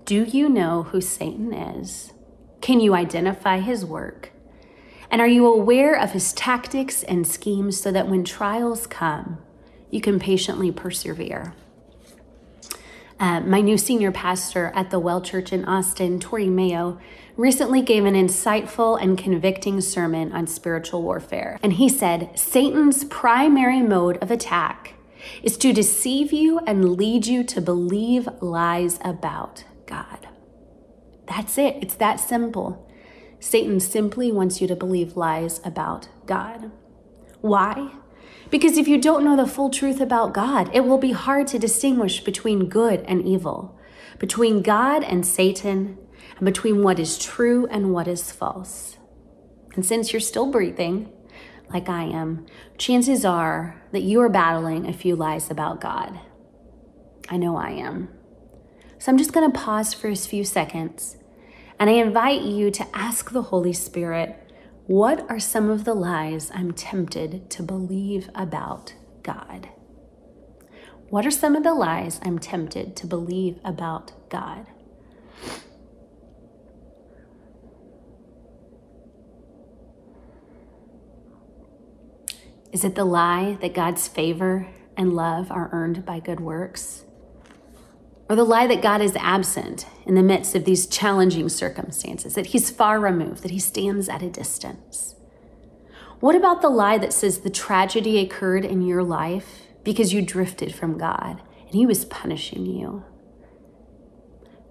Do 0.06 0.24
you 0.24 0.50
know 0.50 0.84
who 0.84 1.02
Satan 1.02 1.54
is? 1.54 2.14
Can 2.62 2.80
you 2.80 2.96
identify 2.96 3.60
his 3.60 3.86
work? 3.86 4.32
And 5.12 5.22
are 5.22 5.28
you 5.28 5.46
aware 5.46 5.96
of 5.96 6.12
his 6.12 6.34
tactics 6.34 7.04
and 7.04 7.28
schemes 7.28 7.80
so 7.80 7.92
that 7.92 8.08
when 8.08 8.24
trials 8.24 8.88
come, 8.88 9.38
you 9.92 10.02
can 10.02 10.20
patiently 10.20 10.72
persevere? 10.72 11.54
Uh, 13.18 13.40
my 13.42 13.62
new 13.62 13.78
senior 13.78 14.12
pastor 14.12 14.74
at 14.76 14.92
the 14.92 15.00
Well 15.00 15.22
Church 15.22 15.54
in 15.54 15.64
Austin, 15.66 16.20
Tori 16.20 16.50
Mayo, 16.50 17.00
recently 17.38 17.82
gave 17.82 18.04
an 18.04 18.14
insightful 18.14 19.02
and 19.02 19.18
convicting 19.18 19.80
sermon 19.80 20.34
on 20.34 20.48
spiritual 20.48 21.02
warfare. 21.02 21.58
And 21.64 21.74
he 21.74 21.88
said 21.88 22.38
Satan's 22.38 23.06
primary 23.06 23.82
mode 23.82 24.18
of 24.18 24.32
attack 24.32 24.96
is 25.42 25.58
to 25.58 25.72
deceive 25.72 26.34
you 26.34 26.60
and 26.68 26.98
lead 26.98 27.26
you 27.26 27.44
to 27.46 27.62
believe 27.62 28.28
lies 28.42 29.00
about 29.02 29.64
God. 29.86 30.28
That's 31.28 31.58
it, 31.58 31.78
it's 31.82 31.96
that 31.96 32.20
simple. 32.20 32.86
Satan 33.40 33.80
simply 33.80 34.32
wants 34.32 34.60
you 34.60 34.68
to 34.68 34.76
believe 34.76 35.16
lies 35.16 35.62
about 35.64 36.10
God. 36.26 36.72
Why? 37.42 37.92
Because 38.50 38.78
if 38.78 38.88
you 38.88 39.02
don't 39.02 39.24
know 39.24 39.36
the 39.36 39.48
full 39.48 39.70
truth 39.70 40.00
about 40.00 40.34
God, 40.34 40.70
it 40.74 40.86
will 40.86 40.98
be 40.98 41.12
hard 41.12 41.48
to 41.48 41.60
distinguish 41.60 42.24
between 42.24 42.70
good 42.70 43.02
and 43.08 43.25
evil, 43.25 43.78
between 44.20 44.62
God 44.62 45.04
and 45.04 45.25
Satan, 45.25 45.98
and 46.38 46.46
between 46.46 46.84
what 46.84 47.00
is 47.00 47.18
true 47.18 47.68
and 47.68 47.92
what 47.92 48.08
is 48.08 48.32
false. 48.32 48.98
And 49.75 49.86
since 49.86 50.14
you're 50.14 50.20
still 50.20 50.52
breathing, 50.52 51.12
like 51.70 51.90
I 51.90 52.04
am, 52.04 52.46
chances 52.78 53.25
are 53.25 53.82
that 53.92 54.04
you 54.04 54.22
are 54.22 54.30
battling 54.30 54.88
a 54.88 54.94
few 54.94 55.16
lies 55.16 55.50
about 55.50 55.82
God. 55.82 56.20
I 57.30 57.38
know 57.38 57.58
I 57.58 57.72
am. 57.72 58.10
So 59.00 59.12
I'm 59.12 59.18
just 59.18 59.34
going 59.34 59.52
to 59.52 59.60
pause 59.60 59.94
for 59.94 60.08
a 60.08 60.16
few 60.16 60.44
seconds 60.44 61.18
and 61.80 61.90
I 61.90 61.94
invite 61.94 62.42
you 62.42 62.72
to 62.72 62.88
ask 62.94 63.32
the 63.32 63.42
Holy 63.42 63.74
Spirit, 63.74 64.45
what 64.88 65.25
are 65.32 65.39
some 65.39 65.72
of 65.72 65.84
the 65.84 65.96
lies 65.96 66.51
I'm 66.54 66.72
tempted 66.72 67.50
to 67.50 67.63
believe 67.63 68.30
about 68.36 68.94
God? 69.24 69.70
What 71.10 71.25
are 71.25 71.32
some 71.32 71.56
of 71.56 71.63
the 71.63 71.74
lies 71.74 72.20
I'm 72.24 72.38
tempted 72.38 72.96
to 72.98 73.08
believe 73.08 73.60
about 73.63 74.12
God? 74.30 74.68
Is 82.72 82.84
it 82.84 82.94
the 82.94 83.06
lie 83.06 83.58
that 83.62 83.74
God's 83.74 84.08
favor 84.08 84.68
and 84.96 85.13
love 85.13 85.50
are 85.50 85.70
earned 85.72 86.06
by 86.06 86.20
good 86.20 86.42
works? 86.42 87.05
Or 88.27 88.36
the 88.36 88.44
lie 88.44 88.67
that 88.67 88.82
God 88.82 89.01
is 89.01 89.15
absent 89.17 89.86
in 90.05 90.15
the 90.15 90.24
midst 90.24 90.55
of 90.55 90.65
these 90.65 90.88
challenging 90.88 91.50
circumstances, 91.50 92.34
that 92.36 92.48
He's 92.48 92.72
far 92.72 93.00
removed, 93.00 93.44
that 93.44 93.51
He 93.51 93.60
stands 93.60 94.10
at 94.10 94.24
a 94.24 94.29
distance? 94.29 95.15
What 96.20 96.36
about 96.36 96.62
the 96.62 96.70
lie 96.70 96.98
that 96.98 97.13
says 97.13 97.39
the 97.39 97.50
tragedy 97.50 98.20
occurred 98.20 98.65
in 98.65 98.82
your 98.82 99.03
life 99.03 99.67
because 99.84 100.13
you 100.13 100.22
drifted 100.22 100.74
from 100.74 100.98
God 100.98 101.41
and 101.67 101.75
He 101.75 101.86
was 101.86 102.05
punishing 102.05 102.65
you? 102.65 103.03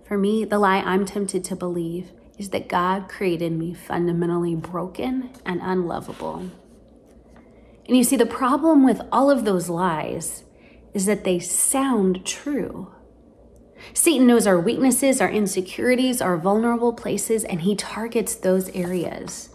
For 0.07 0.19
me, 0.19 0.45
the 0.45 0.59
lie 0.59 0.81
I'm 0.81 1.07
tempted 1.07 1.45
to 1.45 1.57
believe 1.57 2.13
is 2.39 2.51
that 2.51 2.69
God 2.69 3.09
created 3.09 3.53
me 3.53 3.73
fundamentally 3.73 4.57
broken 4.57 5.31
and 5.47 5.61
unlovable. 5.63 6.51
And 7.87 7.97
you 7.97 8.05
see, 8.05 8.17
the 8.17 8.27
problem 8.27 8.85
with 8.85 9.01
all 9.13 9.31
of 9.31 9.45
those 9.45 9.69
lies 9.69 10.45
is 10.93 11.07
that 11.07 11.25
they 11.25 11.39
sound 11.39 12.25
true. 12.25 12.94
Satan 13.93 14.27
knows 14.27 14.47
our 14.47 14.59
weaknesses, 14.59 15.21
our 15.21 15.31
insecurities, 15.31 16.21
our 16.21 16.37
vulnerable 16.37 16.93
places, 16.93 17.45
and 17.45 17.63
he 17.63 17.75
targets 17.75 18.35
those 18.35 18.69
areas. 18.71 19.51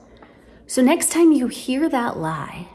So, 0.67 0.81
next 0.81 1.11
time 1.11 1.31
you 1.31 1.47
hear 1.47 1.89
that 1.89 2.17
lie, 2.17 2.67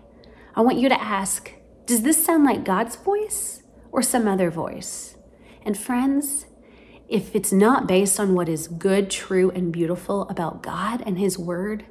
I 0.55 0.63
want 0.63 0.79
you 0.79 0.89
to 0.89 1.03
ask 1.03 1.53
Does 1.87 2.03
this 2.03 2.25
sound 2.25 2.45
like 2.45 2.65
God's 2.65 2.97
voice 2.97 3.63
or 3.93 4.03
some 4.03 4.27
other 4.27 4.51
voice? 4.51 5.17
And, 5.63 5.79
friends, 5.79 6.47
if 7.09 7.35
it's 7.35 7.53
not 7.53 7.87
based 7.87 8.19
on 8.19 8.35
what 8.35 8.49
is 8.49 8.69
good, 8.69 9.11
true, 9.11 9.51
and 9.51 9.73
beautiful 9.73 10.29
about 10.29 10.63
God 10.63 11.03
and 11.07 11.19
His 11.19 11.39
Word, 11.39 11.85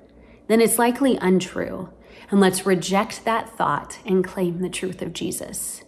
then 0.48 0.60
it's 0.60 0.78
likely 0.78 1.18
untrue 1.18 1.90
and 2.30 2.40
let's 2.40 2.66
reject 2.66 3.26
that 3.26 3.50
thought 3.58 4.00
and 4.06 4.24
claim 4.24 4.60
the 4.60 4.70
truth 4.70 5.02
of 5.02 5.14
Jesus. 5.14 5.84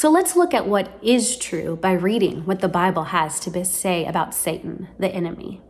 So 0.00 0.08
let's 0.08 0.34
look 0.34 0.54
at 0.54 0.66
what 0.66 0.98
is 1.02 1.36
true 1.36 1.76
by 1.76 1.92
reading 1.92 2.46
what 2.46 2.60
the 2.60 2.68
Bible 2.68 3.04
has 3.12 3.38
to 3.40 3.64
say 3.66 4.06
about 4.06 4.34
Satan, 4.34 4.88
the 4.98 5.10
enemy. 5.10 5.60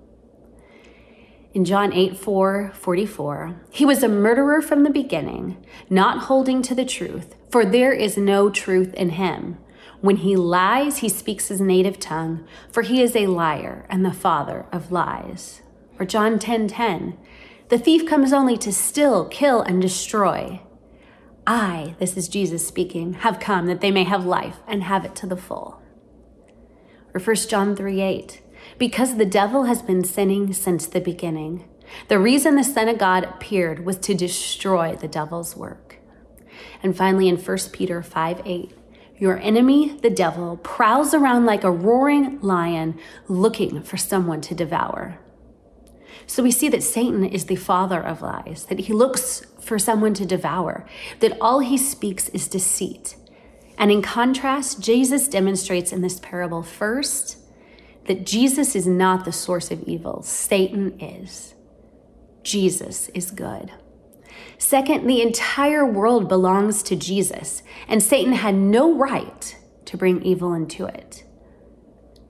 In 1.53 1.65
John 1.65 1.93
8 1.93 2.17
4 2.17 2.71
44, 2.73 3.61
he 3.71 3.85
was 3.85 4.05
a 4.05 4.09
murderer 4.09 4.63
from 4.63 4.85
the 4.85 4.91
beginning, 4.91 5.57
not 5.89 6.27
holding 6.27 6.63
to 6.63 6.77
the 6.77 6.85
truth, 6.85 7.35
for 7.51 7.65
there 7.65 7.93
is 7.93 8.17
no 8.17 8.51
truth 8.51 8.95
in 8.95 9.11
him. 9.11 9.59
When 10.01 10.19
he 10.19 10.37
lies, 10.37 10.99
he 10.99 11.09
speaks 11.09 11.49
his 11.49 11.61
native 11.61 11.99
tongue, 11.99 12.47
for 12.71 12.83
he 12.83 13.03
is 13.03 13.17
a 13.17 13.27
liar 13.27 13.85
and 13.91 14.05
the 14.05 14.13
father 14.13 14.65
of 14.71 14.93
lies. 14.93 15.61
Or 15.99 16.07
John 16.07 16.39
10 16.39 16.69
10, 16.69 17.19
the 17.69 17.79
thief 17.79 18.09
comes 18.09 18.33
only 18.33 18.57
to 18.59 18.73
steal, 18.73 19.25
kill, 19.25 19.61
and 19.63 19.83
destroy. 19.83 20.61
I, 21.53 21.97
this 21.99 22.17
is 22.17 22.29
Jesus 22.29 22.65
speaking, 22.65 23.15
have 23.15 23.41
come 23.41 23.67
that 23.67 23.81
they 23.81 23.91
may 23.91 24.05
have 24.05 24.25
life 24.25 24.59
and 24.69 24.85
have 24.85 25.05
it 25.05 25.17
to 25.17 25.27
the 25.27 25.37
full. 25.37 25.83
Or 27.13 27.21
1 27.21 27.37
John 27.49 27.75
3 27.75 28.01
8, 28.01 28.41
because 28.79 29.17
the 29.17 29.27
devil 29.27 29.65
has 29.65 29.83
been 29.83 30.05
sinning 30.05 30.53
since 30.53 30.87
the 30.87 31.01
beginning. 31.01 31.69
The 32.07 32.21
reason 32.21 32.55
the 32.55 32.63
Son 32.63 32.89
of 32.89 32.99
God 32.99 33.25
appeared 33.25 33.85
was 33.85 33.97
to 33.97 34.15
destroy 34.15 34.95
the 34.95 35.09
devil's 35.09 35.57
work. 35.57 35.97
And 36.85 36.97
finally, 36.97 37.29
in 37.29 37.37
1 37.37 37.59
Peter 37.73 38.01
5 38.01 38.43
8, 38.45 38.73
your 39.19 39.37
enemy, 39.41 39.99
the 40.03 40.09
devil, 40.09 40.57
prowls 40.59 41.15
around 41.15 41.47
like 41.47 41.65
a 41.65 41.71
roaring 41.73 42.41
lion 42.43 42.97
looking 43.27 43.83
for 43.83 43.97
someone 43.97 44.41
to 44.43 44.55
devour. 44.55 45.19
So 46.29 46.45
we 46.45 46.53
see 46.53 46.69
that 46.69 46.85
Satan 46.85 47.25
is 47.25 47.47
the 47.47 47.57
father 47.57 48.01
of 48.01 48.23
lies, 48.23 48.67
that 48.67 48.79
he 48.79 48.93
looks 48.93 49.45
for 49.61 49.79
someone 49.79 50.15
to 50.15 50.27
devour, 50.27 50.87
that 51.21 51.37
all 51.41 51.61
he 51.61 51.77
speaks 51.77 52.29
is 52.31 52.49
deceit. 52.49 53.17
And 53.79 53.91
in 53.91 54.03
contrast, 54.03 54.81
Jesus 54.81 55.29
demonstrates 55.29 55.93
in 55.93 56.03
this 56.03 56.21
parable 56.21 56.63
first 56.63 57.39
that 58.07 58.27
Jesus 58.27 58.75
is 58.75 58.87
not 58.87 59.25
the 59.25 59.33
source 59.33 59.71
of 59.71 59.83
evil, 59.85 60.23
Satan 60.23 60.99
is. 61.01 61.55
Jesus 62.43 63.09
is 63.11 63.31
good. 63.31 63.71
Second, 64.59 65.07
the 65.07 65.23
entire 65.23 65.87
world 65.87 66.29
belongs 66.29 66.83
to 66.85 66.97
Jesus, 66.97 67.63
and 67.89 68.03
Satan 68.03 68.35
had 68.35 68.55
no 68.55 68.95
right 68.95 69.57
to 69.87 69.97
bring 69.97 70.23
evil 70.23 70.53
into 70.53 70.87
it. 70.87 71.25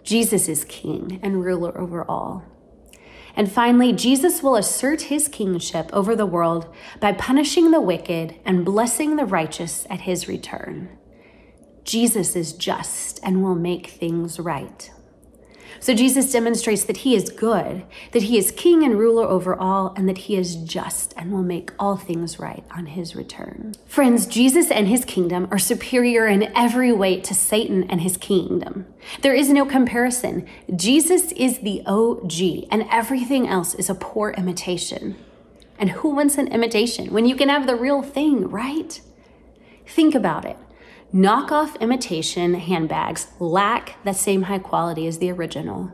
Jesus 0.02 0.48
is 0.48 0.64
king 0.64 1.20
and 1.22 1.44
ruler 1.44 1.76
over 1.78 2.04
all. 2.04 2.44
And 3.36 3.50
finally, 3.50 3.92
Jesus 3.92 4.42
will 4.42 4.56
assert 4.56 5.02
his 5.02 5.28
kingship 5.28 5.90
over 5.92 6.14
the 6.16 6.26
world 6.26 6.72
by 7.00 7.12
punishing 7.12 7.70
the 7.70 7.80
wicked 7.80 8.36
and 8.44 8.64
blessing 8.64 9.16
the 9.16 9.24
righteous 9.24 9.86
at 9.88 10.02
his 10.02 10.28
return. 10.28 10.96
Jesus 11.84 12.36
is 12.36 12.52
just 12.52 13.20
and 13.22 13.42
will 13.42 13.54
make 13.54 13.86
things 13.88 14.38
right. 14.38 14.90
So 15.78 15.94
Jesus 15.94 16.32
demonstrates 16.32 16.84
that 16.84 16.98
he 16.98 17.14
is 17.14 17.30
good, 17.30 17.84
that 18.12 18.24
he 18.24 18.36
is 18.36 18.50
king 18.50 18.82
and 18.82 18.98
ruler 18.98 19.24
over 19.24 19.54
all, 19.54 19.94
and 19.96 20.08
that 20.08 20.18
he 20.18 20.36
is 20.36 20.56
just 20.56 21.14
and 21.16 21.30
will 21.32 21.42
make 21.42 21.72
all 21.78 21.96
things 21.96 22.38
right 22.38 22.64
on 22.70 22.86
his 22.86 23.14
return. 23.14 23.74
Friends, 23.86 24.26
Jesus 24.26 24.70
and 24.70 24.88
his 24.88 25.04
kingdom 25.04 25.46
are 25.50 25.58
superior 25.58 26.26
in 26.26 26.54
every 26.56 26.92
way 26.92 27.20
to 27.20 27.34
Satan 27.34 27.84
and 27.84 28.00
his 28.00 28.16
kingdom. 28.16 28.86
There 29.22 29.34
is 29.34 29.50
no 29.50 29.64
comparison. 29.64 30.46
Jesus 30.74 31.32
is 31.32 31.60
the 31.60 31.82
OG, 31.86 32.68
and 32.70 32.86
everything 32.90 33.48
else 33.48 33.74
is 33.74 33.88
a 33.88 33.94
poor 33.94 34.30
imitation. 34.30 35.16
And 35.78 35.90
who 35.90 36.10
wants 36.10 36.36
an 36.36 36.48
imitation 36.48 37.12
when 37.12 37.24
you 37.24 37.34
can 37.36 37.48
have 37.48 37.66
the 37.66 37.76
real 37.76 38.02
thing, 38.02 38.50
right? 38.50 39.00
Think 39.86 40.14
about 40.14 40.44
it. 40.44 40.58
Knockoff 41.12 41.78
imitation 41.80 42.54
handbags 42.54 43.26
lack 43.40 43.96
the 44.04 44.12
same 44.12 44.42
high 44.42 44.60
quality 44.60 45.08
as 45.08 45.18
the 45.18 45.32
original. 45.32 45.90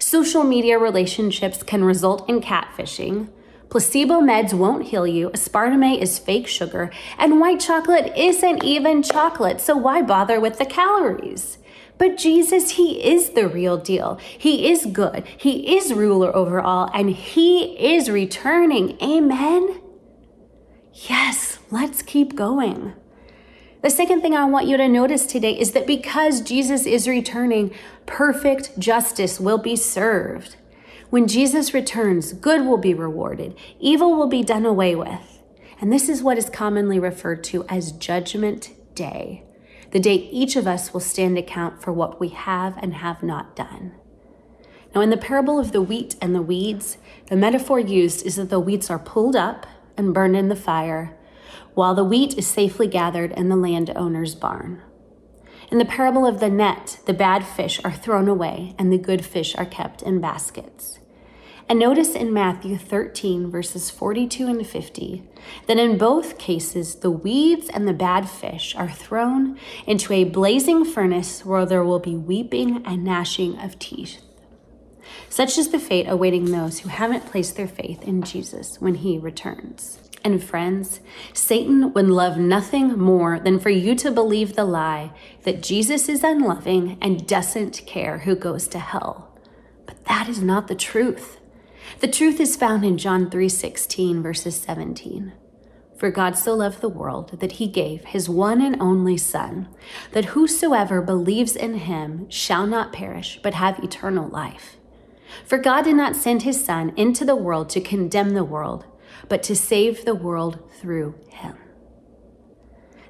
Social 0.00 0.42
media 0.42 0.76
relationships 0.76 1.62
can 1.62 1.84
result 1.84 2.28
in 2.28 2.40
catfishing. 2.40 3.28
Placebo 3.68 4.20
meds 4.20 4.52
won't 4.52 4.86
heal 4.86 5.06
you, 5.06 5.30
aspartame 5.30 6.00
is 6.00 6.18
fake 6.18 6.48
sugar, 6.48 6.90
and 7.16 7.38
white 7.38 7.60
chocolate 7.60 8.12
isn't 8.16 8.64
even 8.64 9.04
chocolate, 9.04 9.60
so 9.60 9.76
why 9.76 10.02
bother 10.02 10.40
with 10.40 10.58
the 10.58 10.66
calories? 10.66 11.58
But 11.96 12.16
Jesus, 12.16 12.70
He 12.70 13.04
is 13.08 13.30
the 13.30 13.46
real 13.46 13.76
deal. 13.76 14.18
He 14.36 14.68
is 14.68 14.86
good. 14.86 15.24
He 15.36 15.76
is 15.76 15.94
ruler 15.94 16.34
over 16.34 16.60
all, 16.60 16.90
and 16.92 17.10
He 17.10 17.76
is 17.94 18.10
returning. 18.10 18.98
Amen. 19.00 19.80
Yes, 20.92 21.60
let's 21.70 22.02
keep 22.02 22.34
going. 22.34 22.94
The 23.82 23.90
second 23.90 24.22
thing 24.22 24.34
I 24.34 24.44
want 24.46 24.66
you 24.66 24.76
to 24.76 24.88
notice 24.88 25.26
today 25.26 25.58
is 25.58 25.72
that 25.72 25.86
because 25.86 26.40
Jesus 26.40 26.86
is 26.86 27.06
returning, 27.06 27.72
perfect 28.06 28.78
justice 28.78 29.38
will 29.38 29.58
be 29.58 29.76
served. 29.76 30.56
When 31.10 31.28
Jesus 31.28 31.74
returns, 31.74 32.32
good 32.32 32.66
will 32.66 32.78
be 32.78 32.94
rewarded, 32.94 33.56
evil 33.78 34.16
will 34.16 34.26
be 34.26 34.42
done 34.42 34.66
away 34.66 34.94
with. 34.94 35.42
And 35.80 35.92
this 35.92 36.08
is 36.08 36.22
what 36.22 36.38
is 36.38 36.50
commonly 36.50 36.98
referred 36.98 37.44
to 37.44 37.64
as 37.68 37.92
Judgment 37.92 38.70
Day, 38.94 39.44
the 39.90 40.00
day 40.00 40.14
each 40.14 40.56
of 40.56 40.66
us 40.66 40.92
will 40.92 41.00
stand 41.00 41.36
account 41.36 41.82
for 41.82 41.92
what 41.92 42.18
we 42.18 42.28
have 42.30 42.76
and 42.78 42.94
have 42.94 43.22
not 43.22 43.54
done. 43.54 43.92
Now, 44.94 45.02
in 45.02 45.10
the 45.10 45.18
parable 45.18 45.60
of 45.60 45.72
the 45.72 45.82
wheat 45.82 46.16
and 46.22 46.34
the 46.34 46.40
weeds, 46.40 46.96
the 47.28 47.36
metaphor 47.36 47.78
used 47.78 48.24
is 48.24 48.36
that 48.36 48.48
the 48.48 48.58
weeds 48.58 48.88
are 48.88 48.98
pulled 48.98 49.36
up 49.36 49.66
and 49.96 50.14
burned 50.14 50.36
in 50.36 50.48
the 50.48 50.56
fire, 50.56 51.14
while 51.74 51.94
the 51.94 52.04
wheat 52.04 52.36
is 52.38 52.46
safely 52.46 52.86
gathered 52.86 53.32
in 53.32 53.48
the 53.48 53.56
landowner's 53.56 54.34
barn. 54.34 54.82
In 55.70 55.78
the 55.78 55.84
parable 55.84 56.24
of 56.26 56.40
the 56.40 56.48
net, 56.48 57.00
the 57.06 57.12
bad 57.12 57.44
fish 57.44 57.80
are 57.84 57.92
thrown 57.92 58.28
away 58.28 58.74
and 58.78 58.92
the 58.92 58.98
good 58.98 59.24
fish 59.24 59.54
are 59.56 59.66
kept 59.66 60.02
in 60.02 60.20
baskets. 60.20 61.00
And 61.68 61.80
notice 61.80 62.14
in 62.14 62.32
Matthew 62.32 62.78
13, 62.78 63.50
verses 63.50 63.90
42 63.90 64.46
and 64.46 64.64
50, 64.64 65.24
that 65.66 65.78
in 65.78 65.98
both 65.98 66.38
cases, 66.38 66.96
the 66.96 67.10
weeds 67.10 67.68
and 67.68 67.88
the 67.88 67.92
bad 67.92 68.28
fish 68.28 68.76
are 68.76 68.90
thrown 68.90 69.58
into 69.84 70.12
a 70.12 70.22
blazing 70.22 70.84
furnace 70.84 71.44
where 71.44 71.66
there 71.66 71.82
will 71.82 71.98
be 71.98 72.14
weeping 72.14 72.86
and 72.86 73.02
gnashing 73.02 73.58
of 73.58 73.80
teeth. 73.80 74.22
Such 75.28 75.58
is 75.58 75.70
the 75.70 75.80
fate 75.80 76.06
awaiting 76.08 76.46
those 76.46 76.80
who 76.80 76.88
haven't 76.88 77.26
placed 77.26 77.56
their 77.56 77.66
faith 77.66 78.02
in 78.02 78.22
Jesus 78.22 78.80
when 78.80 78.94
he 78.94 79.18
returns. 79.18 80.05
And 80.26 80.42
friends, 80.42 80.98
Satan 81.32 81.92
would 81.92 82.08
love 82.08 82.36
nothing 82.36 82.98
more 82.98 83.38
than 83.38 83.60
for 83.60 83.70
you 83.70 83.94
to 83.94 84.10
believe 84.10 84.56
the 84.56 84.64
lie 84.64 85.12
that 85.44 85.62
Jesus 85.62 86.08
is 86.08 86.24
unloving 86.24 86.98
and 87.00 87.28
doesn't 87.28 87.86
care 87.86 88.18
who 88.18 88.34
goes 88.34 88.66
to 88.68 88.80
hell. 88.80 89.30
But 89.86 90.04
that 90.06 90.28
is 90.28 90.42
not 90.42 90.66
the 90.66 90.74
truth. 90.74 91.38
The 92.00 92.08
truth 92.08 92.40
is 92.40 92.56
found 92.56 92.84
in 92.84 92.98
John 92.98 93.30
3:16 93.30 94.20
verses 94.20 94.56
17. 94.56 95.32
For 95.96 96.10
God 96.10 96.36
so 96.36 96.56
loved 96.56 96.80
the 96.80 96.88
world 96.88 97.38
that 97.38 97.52
he 97.52 97.68
gave 97.68 98.06
his 98.06 98.28
one 98.28 98.60
and 98.60 98.82
only 98.82 99.16
son, 99.16 99.68
that 100.10 100.34
whosoever 100.34 101.00
believes 101.00 101.54
in 101.54 101.74
him 101.74 102.28
shall 102.30 102.66
not 102.66 102.92
perish 102.92 103.38
but 103.44 103.54
have 103.54 103.78
eternal 103.78 104.28
life. 104.28 104.76
For 105.44 105.58
God 105.58 105.82
did 105.82 105.94
not 105.94 106.16
send 106.16 106.42
his 106.42 106.64
son 106.64 106.92
into 106.96 107.24
the 107.24 107.36
world 107.36 107.68
to 107.70 107.80
condemn 107.80 108.30
the 108.34 108.42
world, 108.42 108.86
but 109.28 109.42
to 109.44 109.56
save 109.56 110.04
the 110.04 110.14
world 110.14 110.70
through 110.80 111.14
him. 111.28 111.56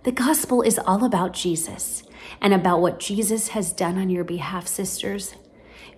The 0.04 0.12
gospel 0.12 0.62
is 0.62 0.78
all 0.78 1.04
about 1.04 1.32
Jesus 1.32 2.04
and 2.40 2.54
about 2.54 2.80
what 2.80 3.00
Jesus 3.00 3.48
has 3.48 3.72
done 3.72 3.98
on 3.98 4.08
your 4.08 4.24
behalf, 4.24 4.68
sisters. 4.68 5.34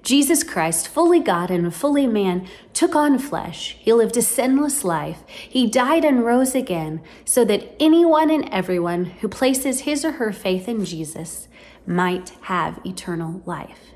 Jesus 0.03 0.43
Christ, 0.43 0.89
fully 0.89 1.21
God 1.21 1.51
and 1.51 1.75
fully 1.75 2.07
man, 2.07 2.49
took 2.73 2.95
on 2.95 3.19
flesh. 3.19 3.77
He 3.79 3.93
lived 3.93 4.17
a 4.17 4.23
sinless 4.23 4.85
life. 4.85 5.23
He 5.27 5.67
died 5.67 6.05
and 6.05 6.25
rose 6.25 6.55
again 6.55 7.03
so 7.25 7.45
that 7.45 7.75
anyone 7.79 8.31
and 8.31 8.49
everyone 8.51 9.05
who 9.07 9.29
places 9.29 9.81
his 9.81 10.05
or 10.05 10.13
her 10.13 10.33
faith 10.33 10.69
in 10.69 10.85
Jesus 10.85 11.49
might 11.87 12.31
have 12.43 12.81
eternal 12.87 13.43
life. 13.45 13.91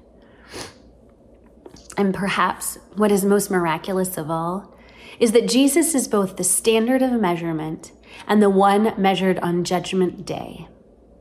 And 1.96 2.14
perhaps 2.14 2.78
what 2.96 3.12
is 3.12 3.24
most 3.24 3.50
miraculous 3.50 4.16
of 4.16 4.30
all 4.30 4.76
is 5.18 5.32
that 5.32 5.48
Jesus 5.48 5.94
is 5.94 6.08
both 6.08 6.36
the 6.36 6.44
standard 6.44 7.02
of 7.02 7.12
measurement 7.12 7.92
and 8.26 8.42
the 8.42 8.50
one 8.50 8.94
measured 9.00 9.38
on 9.40 9.64
Judgment 9.64 10.24
Day. 10.24 10.68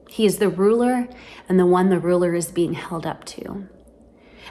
He 0.10 0.26
is 0.26 0.38
the 0.38 0.50
ruler 0.50 1.08
and 1.48 1.60
the 1.60 1.66
one 1.66 1.90
the 1.90 2.00
ruler 2.00 2.34
is 2.34 2.52
being 2.52 2.74
held 2.74 3.06
up 3.06 3.24
to. 3.26 3.68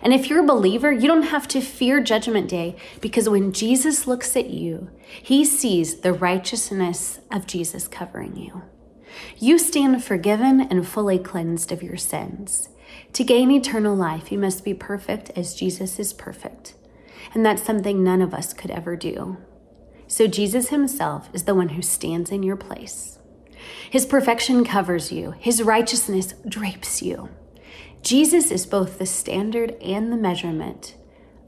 And 0.03 0.15
if 0.15 0.31
you're 0.31 0.43
a 0.43 0.47
believer, 0.47 0.91
you 0.91 1.07
don't 1.07 1.25
have 1.25 1.47
to 1.49 1.61
fear 1.61 2.01
Judgment 2.01 2.49
Day 2.49 2.77
because 3.01 3.29
when 3.29 3.53
Jesus 3.53 4.07
looks 4.07 4.37
at 4.37 4.49
you, 4.49 4.91
he 5.07 5.45
sees 5.45 6.01
the 6.01 6.13
righteousness 6.13 7.21
of 7.31 7.47
Jesus 7.47 7.87
covering 7.87 8.37
you. 8.37 8.63
You 9.37 9.59
stand 9.59 10.03
forgiven 10.03 10.61
and 10.61 10.87
fully 10.87 11.19
cleansed 11.19 11.73
of 11.73 11.83
your 11.83 11.97
sins. 11.97 12.71
To 13.13 13.25
gain 13.25 13.51
eternal 13.51 13.95
life, 13.95 14.33
you 14.33 14.39
must 14.39 14.65
be 14.65 14.75
perfect 14.75 15.31
as 15.37 15.55
Jesus 15.55 15.99
is 15.99 16.13
perfect. 16.13 16.75
And 17.33 17.45
that's 17.45 17.63
something 17.63 18.03
none 18.03 18.23
of 18.23 18.35
us 18.35 18.53
could 18.53 18.71
ever 18.71 18.97
do. 18.97 19.39
So 20.07 20.27
Jesus 20.27 20.71
himself 20.71 21.31
is 21.33 21.45
the 21.45 21.55
one 21.55 21.71
who 21.71 21.83
stands 21.83 22.31
in 22.31 22.43
your 22.43 22.57
place. 22.57 23.19
His 23.89 24.07
perfection 24.07 24.65
covers 24.65 25.13
you, 25.13 25.33
his 25.39 25.63
righteousness 25.63 26.35
drapes 26.49 27.03
you. 27.03 27.29
Jesus 28.03 28.51
is 28.51 28.67
both 28.67 28.99
the 28.99 29.07
standard 29.07 29.73
and 29.83 30.11
the 30.11 30.17
measurement 30.17 30.97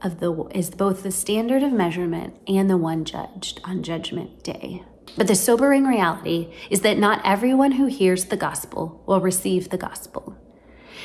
of 0.01 0.19
the 0.19 0.45
is 0.53 0.69
both 0.69 1.03
the 1.03 1.11
standard 1.11 1.63
of 1.63 1.71
measurement 1.71 2.35
and 2.47 2.69
the 2.69 2.77
one 2.77 3.05
judged 3.05 3.59
on 3.63 3.81
judgment 3.81 4.43
day. 4.43 4.83
But 5.17 5.27
the 5.27 5.35
sobering 5.35 5.85
reality 5.85 6.53
is 6.69 6.81
that 6.81 6.97
not 6.97 7.21
everyone 7.23 7.73
who 7.73 7.85
hears 7.85 8.25
the 8.25 8.37
gospel 8.37 9.03
will 9.05 9.21
receive 9.21 9.69
the 9.69 9.77
gospel. 9.77 10.37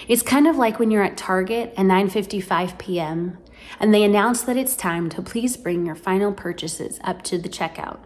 It's 0.07 0.23
kind 0.23 0.47
of 0.47 0.57
like 0.57 0.79
when 0.79 0.91
you're 0.91 1.03
at 1.03 1.17
Target 1.17 1.73
at 1.77 1.87
9:55 1.87 2.79
p.m. 2.79 3.38
and 3.81 3.92
they 3.92 4.02
announce 4.02 4.42
that 4.42 4.57
it's 4.57 4.76
time 4.76 5.09
to 5.11 5.22
please 5.22 5.57
bring 5.57 5.87
your 5.87 5.94
final 5.94 6.33
purchases 6.33 6.98
up 7.04 7.22
to 7.22 7.38
the 7.38 7.48
checkout. 7.48 7.98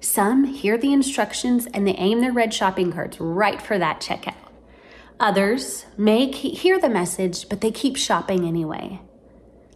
Some 0.00 0.44
hear 0.44 0.78
the 0.78 0.92
instructions 0.92 1.66
and 1.66 1.86
they 1.86 1.94
aim 1.94 2.20
their 2.20 2.32
red 2.32 2.54
shopping 2.54 2.92
carts 2.92 3.20
right 3.20 3.60
for 3.60 3.78
that 3.78 4.00
checkout. 4.00 4.34
Others 5.20 5.86
may 5.96 6.30
hear 6.30 6.80
the 6.80 6.88
message, 6.88 7.48
but 7.48 7.60
they 7.60 7.72
keep 7.72 7.96
shopping 7.96 8.46
anyway. 8.46 9.00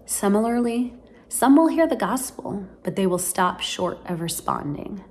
Similarly, 0.06 0.94
some 1.28 1.56
will 1.56 1.68
hear 1.68 1.88
the 1.88 1.96
gospel, 1.96 2.68
but 2.84 2.94
they 2.94 3.06
will 3.06 3.18
stop 3.18 3.60
short 3.60 3.98
of 4.04 4.20
responding. 4.20 5.02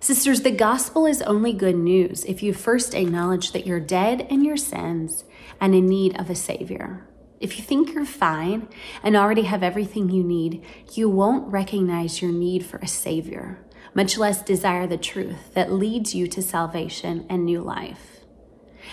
Sisters, 0.00 0.40
the 0.40 0.50
gospel 0.50 1.06
is 1.06 1.22
only 1.22 1.52
good 1.52 1.76
news 1.76 2.24
if 2.24 2.42
you 2.42 2.52
first 2.52 2.94
acknowledge 2.94 3.52
that 3.52 3.66
you're 3.66 3.80
dead 3.80 4.26
in 4.30 4.44
your 4.44 4.56
sins 4.56 5.24
and 5.60 5.74
in 5.74 5.86
need 5.86 6.18
of 6.18 6.28
a 6.28 6.34
Savior. 6.34 7.05
If 7.38 7.58
you 7.58 7.64
think 7.64 7.92
you're 7.92 8.06
fine 8.06 8.68
and 9.02 9.16
already 9.16 9.42
have 9.42 9.62
everything 9.62 10.08
you 10.08 10.24
need, 10.24 10.64
you 10.94 11.08
won't 11.08 11.52
recognize 11.52 12.22
your 12.22 12.32
need 12.32 12.64
for 12.64 12.78
a 12.78 12.86
Savior, 12.86 13.58
much 13.94 14.16
less 14.16 14.42
desire 14.42 14.86
the 14.86 14.96
truth 14.96 15.52
that 15.54 15.72
leads 15.72 16.14
you 16.14 16.26
to 16.28 16.42
salvation 16.42 17.26
and 17.28 17.44
new 17.44 17.60
life. 17.60 18.20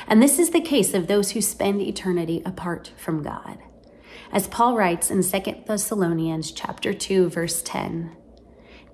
And 0.08 0.21
this 0.21 0.39
is 0.39 0.49
the 0.49 0.62
case 0.62 0.93
of 0.93 1.08
those 1.08 1.32
who 1.32 1.41
spend 1.41 1.82
eternity 1.82 2.41
apart 2.45 2.91
from 2.97 3.23
God. 3.23 3.60
As 4.32 4.47
Paul 4.47 4.75
writes 4.75 5.10
in 5.12 5.23
2 5.23 5.63
Thessalonians 5.65 6.51
chapter 6.51 6.93
2 6.93 7.29
verse 7.29 7.62
10, 7.62 8.15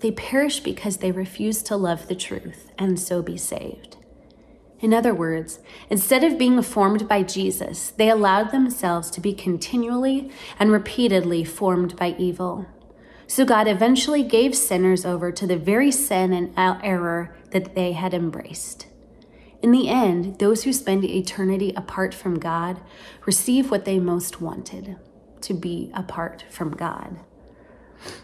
they 0.02 0.12
perish 0.12 0.60
because 0.60 0.98
they 0.98 1.12
refuse 1.12 1.64
to 1.64 1.76
love 1.76 2.08
the 2.08 2.16
truth 2.16 2.72
and 2.78 3.00
so 3.00 3.22
be 3.22 3.38
saved. 3.38 3.98
In 4.82 4.94
other 4.94 5.13
words, 5.13 5.60
instead 5.89 6.24
of 6.24 6.38
being 6.38 6.62
formed 6.62 7.08
by 7.08 7.24
Jesus, 7.24 7.92
they 7.92 8.10
allowed 8.10 8.52
themselves 8.52 9.12
to 9.12 9.22
be 9.22 9.34
continually 9.34 10.32
and 10.58 10.72
repeatedly 10.72 11.44
formed 11.44 11.98
by 11.98 12.15
evil. 12.18 12.65
So 13.28 13.46
God 13.46 13.68
eventually 13.68 14.24
gave 14.24 14.56
sinners 14.56 15.06
over 15.06 15.32
to 15.32 15.46
the 15.46 15.58
very 15.58 15.92
sin 15.92 16.34
and 16.34 16.54
error 16.58 17.36
that 17.52 17.76
they 17.76 17.92
had 17.92 18.13
embraced. 18.13 18.88
In 19.62 19.72
the 19.72 19.89
end, 19.89 20.39
those 20.39 20.63
who 20.63 20.72
spend 20.72 21.04
eternity 21.04 21.74
apart 21.76 22.13
from 22.13 22.39
God 22.39 22.80
receive 23.26 23.70
what 23.70 23.84
they 23.84 24.00
most 24.00 24.39
wanted 24.39 24.96
to 25.42 25.54
be 25.54 25.92
apart 25.94 26.46
from 26.50 26.72
God. 26.72 27.20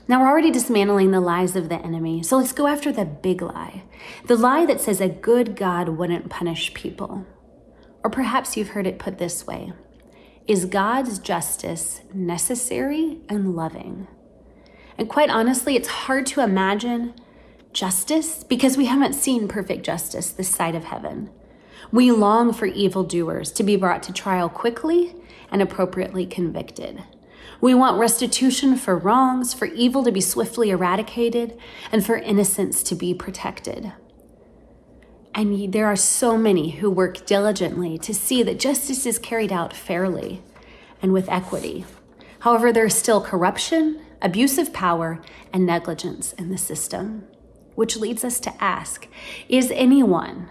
Now, 0.07 0.21
we're 0.21 0.29
already 0.29 0.51
dismantling 0.51 1.11
the 1.11 1.19
lies 1.19 1.55
of 1.55 1.69
the 1.69 1.81
enemy, 1.81 2.23
so 2.23 2.37
let's 2.37 2.53
go 2.53 2.67
after 2.67 2.91
the 2.91 3.05
big 3.05 3.41
lie 3.41 3.83
the 4.25 4.35
lie 4.35 4.65
that 4.65 4.81
says 4.81 5.01
a 5.01 5.09
good 5.09 5.55
God 5.55 5.89
wouldn't 5.89 6.29
punish 6.29 6.73
people. 6.73 7.25
Or 8.03 8.09
perhaps 8.09 8.55
you've 8.55 8.69
heard 8.69 8.87
it 8.87 8.99
put 8.99 9.17
this 9.17 9.47
way 9.47 9.73
Is 10.47 10.65
God's 10.65 11.19
justice 11.19 12.01
necessary 12.13 13.19
and 13.29 13.55
loving? 13.55 14.07
And 14.97 15.09
quite 15.09 15.29
honestly, 15.29 15.75
it's 15.75 15.87
hard 15.87 16.25
to 16.27 16.41
imagine 16.41 17.13
justice 17.73 18.43
because 18.43 18.77
we 18.77 18.85
haven't 18.85 19.13
seen 19.13 19.47
perfect 19.47 19.85
justice 19.85 20.29
this 20.29 20.49
side 20.49 20.75
of 20.75 20.85
heaven. 20.85 21.29
We 21.91 22.11
long 22.11 22.53
for 22.53 22.65
evildoers 22.65 23.51
to 23.53 23.63
be 23.63 23.75
brought 23.75 24.01
to 24.03 24.13
trial 24.13 24.49
quickly 24.49 25.13
and 25.51 25.61
appropriately 25.61 26.25
convicted. 26.25 27.03
We 27.61 27.73
want 27.73 27.99
restitution 27.99 28.75
for 28.75 28.97
wrongs, 28.97 29.53
for 29.53 29.65
evil 29.65 30.03
to 30.03 30.11
be 30.11 30.21
swiftly 30.21 30.69
eradicated, 30.69 31.57
and 31.91 32.05
for 32.05 32.15
innocence 32.15 32.83
to 32.83 32.95
be 32.95 33.13
protected. 33.13 33.93
And 35.33 35.73
there 35.73 35.87
are 35.87 35.97
so 35.97 36.37
many 36.37 36.71
who 36.71 36.89
work 36.89 37.25
diligently 37.25 37.97
to 37.99 38.13
see 38.13 38.41
that 38.43 38.59
justice 38.59 39.05
is 39.05 39.19
carried 39.19 39.51
out 39.51 39.73
fairly 39.73 40.41
and 41.01 41.11
with 41.11 41.29
equity. 41.29 41.85
However, 42.39 42.71
there 42.71 42.85
is 42.85 42.95
still 42.95 43.21
corruption, 43.21 44.01
abuse 44.21 44.57
of 44.57 44.71
power, 44.71 45.21
and 45.51 45.65
negligence 45.65 46.31
in 46.33 46.49
the 46.49 46.57
system, 46.57 47.25
which 47.75 47.97
leads 47.97 48.23
us 48.23 48.39
to 48.41 48.63
ask 48.63 49.07
Is 49.49 49.71
anyone, 49.71 50.49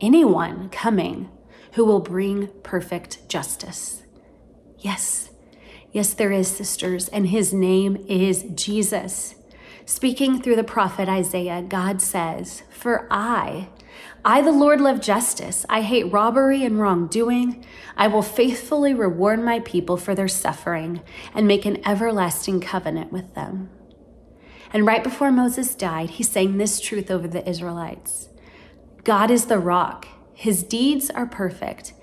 anyone 0.00 0.70
coming 0.70 1.28
who 1.72 1.84
will 1.84 2.00
bring 2.00 2.48
perfect 2.62 3.28
justice? 3.28 4.02
Yes, 4.78 5.30
yes, 5.96 6.12
there 6.12 6.30
is, 6.30 6.46
sisters, 6.46 7.08
and 7.08 7.28
his 7.28 7.54
name 7.54 7.96
is 8.06 8.44
Jesus. 8.54 9.34
Speaking 9.86 10.42
through 10.42 10.56
the 10.56 10.62
prophet 10.62 11.08
Isaiah, 11.08 11.62
God 11.62 12.02
says, 12.02 12.64
For 12.68 13.08
I, 13.10 13.70
I, 14.22 14.42
the 14.42 14.52
Lord, 14.52 14.78
love 14.78 15.00
justice. 15.00 15.64
I 15.70 15.80
hate 15.80 16.12
robbery 16.12 16.64
and 16.64 16.78
wrongdoing. 16.78 17.64
I 17.96 18.08
will 18.08 18.20
faithfully 18.20 18.92
reward 18.92 19.42
my 19.42 19.60
people 19.60 19.96
for 19.96 20.14
their 20.14 20.28
suffering 20.28 21.00
and 21.32 21.48
make 21.48 21.64
an 21.64 21.80
everlasting 21.88 22.60
covenant 22.60 23.10
with 23.10 23.32
them. 23.32 23.70
And 24.74 24.84
right 24.84 25.02
before 25.02 25.32
Moses 25.32 25.74
died, 25.74 26.10
he 26.10 26.22
sang 26.22 26.58
this 26.58 26.78
truth 26.78 27.10
over 27.10 27.26
the 27.26 27.48
Israelites 27.48 28.28
God 29.02 29.30
is 29.30 29.46
the 29.46 29.58
rock, 29.58 30.08
his 30.34 30.62
deeds 30.62 31.08
are 31.08 31.24
perfect. 31.24 31.94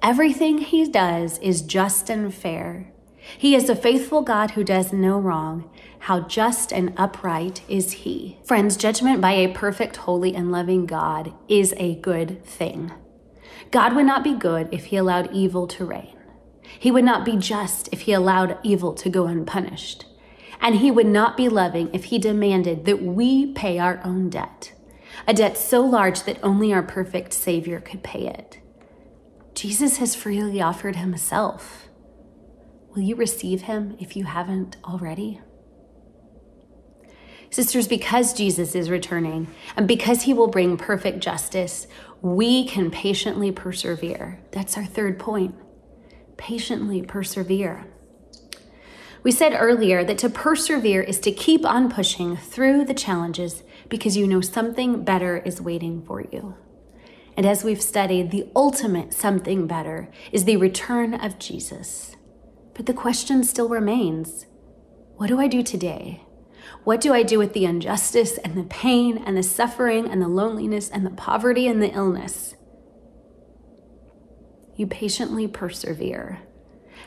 Everything 0.00 0.56
he 0.56 0.88
does 0.88 1.38
is 1.40 1.60
just 1.60 2.08
and 2.08 2.32
fair. 2.32 2.91
He 3.38 3.54
is 3.54 3.68
a 3.68 3.76
faithful 3.76 4.22
God 4.22 4.52
who 4.52 4.64
does 4.64 4.92
no 4.92 5.18
wrong. 5.18 5.70
How 6.00 6.20
just 6.20 6.72
and 6.72 6.92
upright 6.96 7.62
is 7.68 7.92
he. 7.92 8.38
Friends, 8.44 8.76
judgment 8.76 9.20
by 9.20 9.32
a 9.32 9.52
perfect, 9.52 9.98
holy, 9.98 10.34
and 10.34 10.50
loving 10.50 10.86
God 10.86 11.32
is 11.48 11.72
a 11.76 11.94
good 11.96 12.44
thing. 12.44 12.92
God 13.70 13.94
would 13.94 14.06
not 14.06 14.24
be 14.24 14.34
good 14.34 14.68
if 14.72 14.86
he 14.86 14.96
allowed 14.96 15.32
evil 15.32 15.66
to 15.68 15.84
reign. 15.84 16.16
He 16.78 16.90
would 16.90 17.04
not 17.04 17.24
be 17.24 17.36
just 17.36 17.88
if 17.92 18.02
he 18.02 18.12
allowed 18.12 18.58
evil 18.62 18.92
to 18.94 19.08
go 19.08 19.26
unpunished. 19.26 20.06
And 20.60 20.76
he 20.76 20.90
would 20.90 21.06
not 21.06 21.36
be 21.36 21.48
loving 21.48 21.90
if 21.92 22.04
he 22.04 22.18
demanded 22.18 22.84
that 22.84 23.02
we 23.02 23.52
pay 23.52 23.78
our 23.78 24.00
own 24.04 24.30
debt, 24.30 24.72
a 25.26 25.34
debt 25.34 25.56
so 25.56 25.80
large 25.80 26.22
that 26.24 26.38
only 26.42 26.72
our 26.72 26.82
perfect 26.82 27.32
Savior 27.32 27.80
could 27.80 28.02
pay 28.02 28.26
it. 28.26 28.60
Jesus 29.54 29.98
has 29.98 30.14
freely 30.14 30.60
offered 30.60 30.96
himself. 30.96 31.88
Will 32.94 33.02
you 33.02 33.16
receive 33.16 33.62
him 33.62 33.96
if 33.98 34.16
you 34.16 34.24
haven't 34.24 34.76
already? 34.84 35.40
Sisters, 37.48 37.88
because 37.88 38.34
Jesus 38.34 38.74
is 38.74 38.90
returning 38.90 39.46
and 39.76 39.88
because 39.88 40.22
he 40.22 40.34
will 40.34 40.46
bring 40.48 40.76
perfect 40.76 41.20
justice, 41.20 41.86
we 42.20 42.66
can 42.66 42.90
patiently 42.90 43.50
persevere. 43.50 44.40
That's 44.52 44.76
our 44.76 44.84
third 44.84 45.18
point. 45.18 45.54
Patiently 46.36 47.02
persevere. 47.02 47.86
We 49.22 49.32
said 49.32 49.54
earlier 49.54 50.04
that 50.04 50.18
to 50.18 50.28
persevere 50.28 51.02
is 51.02 51.20
to 51.20 51.32
keep 51.32 51.64
on 51.64 51.90
pushing 51.90 52.36
through 52.36 52.84
the 52.84 52.94
challenges 52.94 53.62
because 53.88 54.16
you 54.16 54.26
know 54.26 54.40
something 54.40 55.04
better 55.04 55.38
is 55.38 55.60
waiting 55.60 56.02
for 56.02 56.22
you. 56.22 56.56
And 57.36 57.46
as 57.46 57.64
we've 57.64 57.80
studied, 57.80 58.30
the 58.30 58.48
ultimate 58.54 59.14
something 59.14 59.66
better 59.66 60.10
is 60.32 60.44
the 60.44 60.56
return 60.56 61.14
of 61.14 61.38
Jesus. 61.38 62.16
But 62.74 62.86
the 62.86 62.94
question 62.94 63.44
still 63.44 63.68
remains 63.68 64.46
what 65.16 65.28
do 65.28 65.38
I 65.38 65.46
do 65.46 65.62
today? 65.62 66.24
What 66.84 67.00
do 67.00 67.12
I 67.12 67.22
do 67.22 67.38
with 67.38 67.52
the 67.52 67.64
injustice 67.64 68.38
and 68.38 68.56
the 68.56 68.64
pain 68.64 69.18
and 69.18 69.36
the 69.36 69.42
suffering 69.42 70.08
and 70.08 70.20
the 70.20 70.28
loneliness 70.28 70.88
and 70.88 71.06
the 71.06 71.10
poverty 71.10 71.68
and 71.68 71.80
the 71.82 71.92
illness? 71.92 72.56
You 74.74 74.86
patiently 74.86 75.46
persevere. 75.46 76.40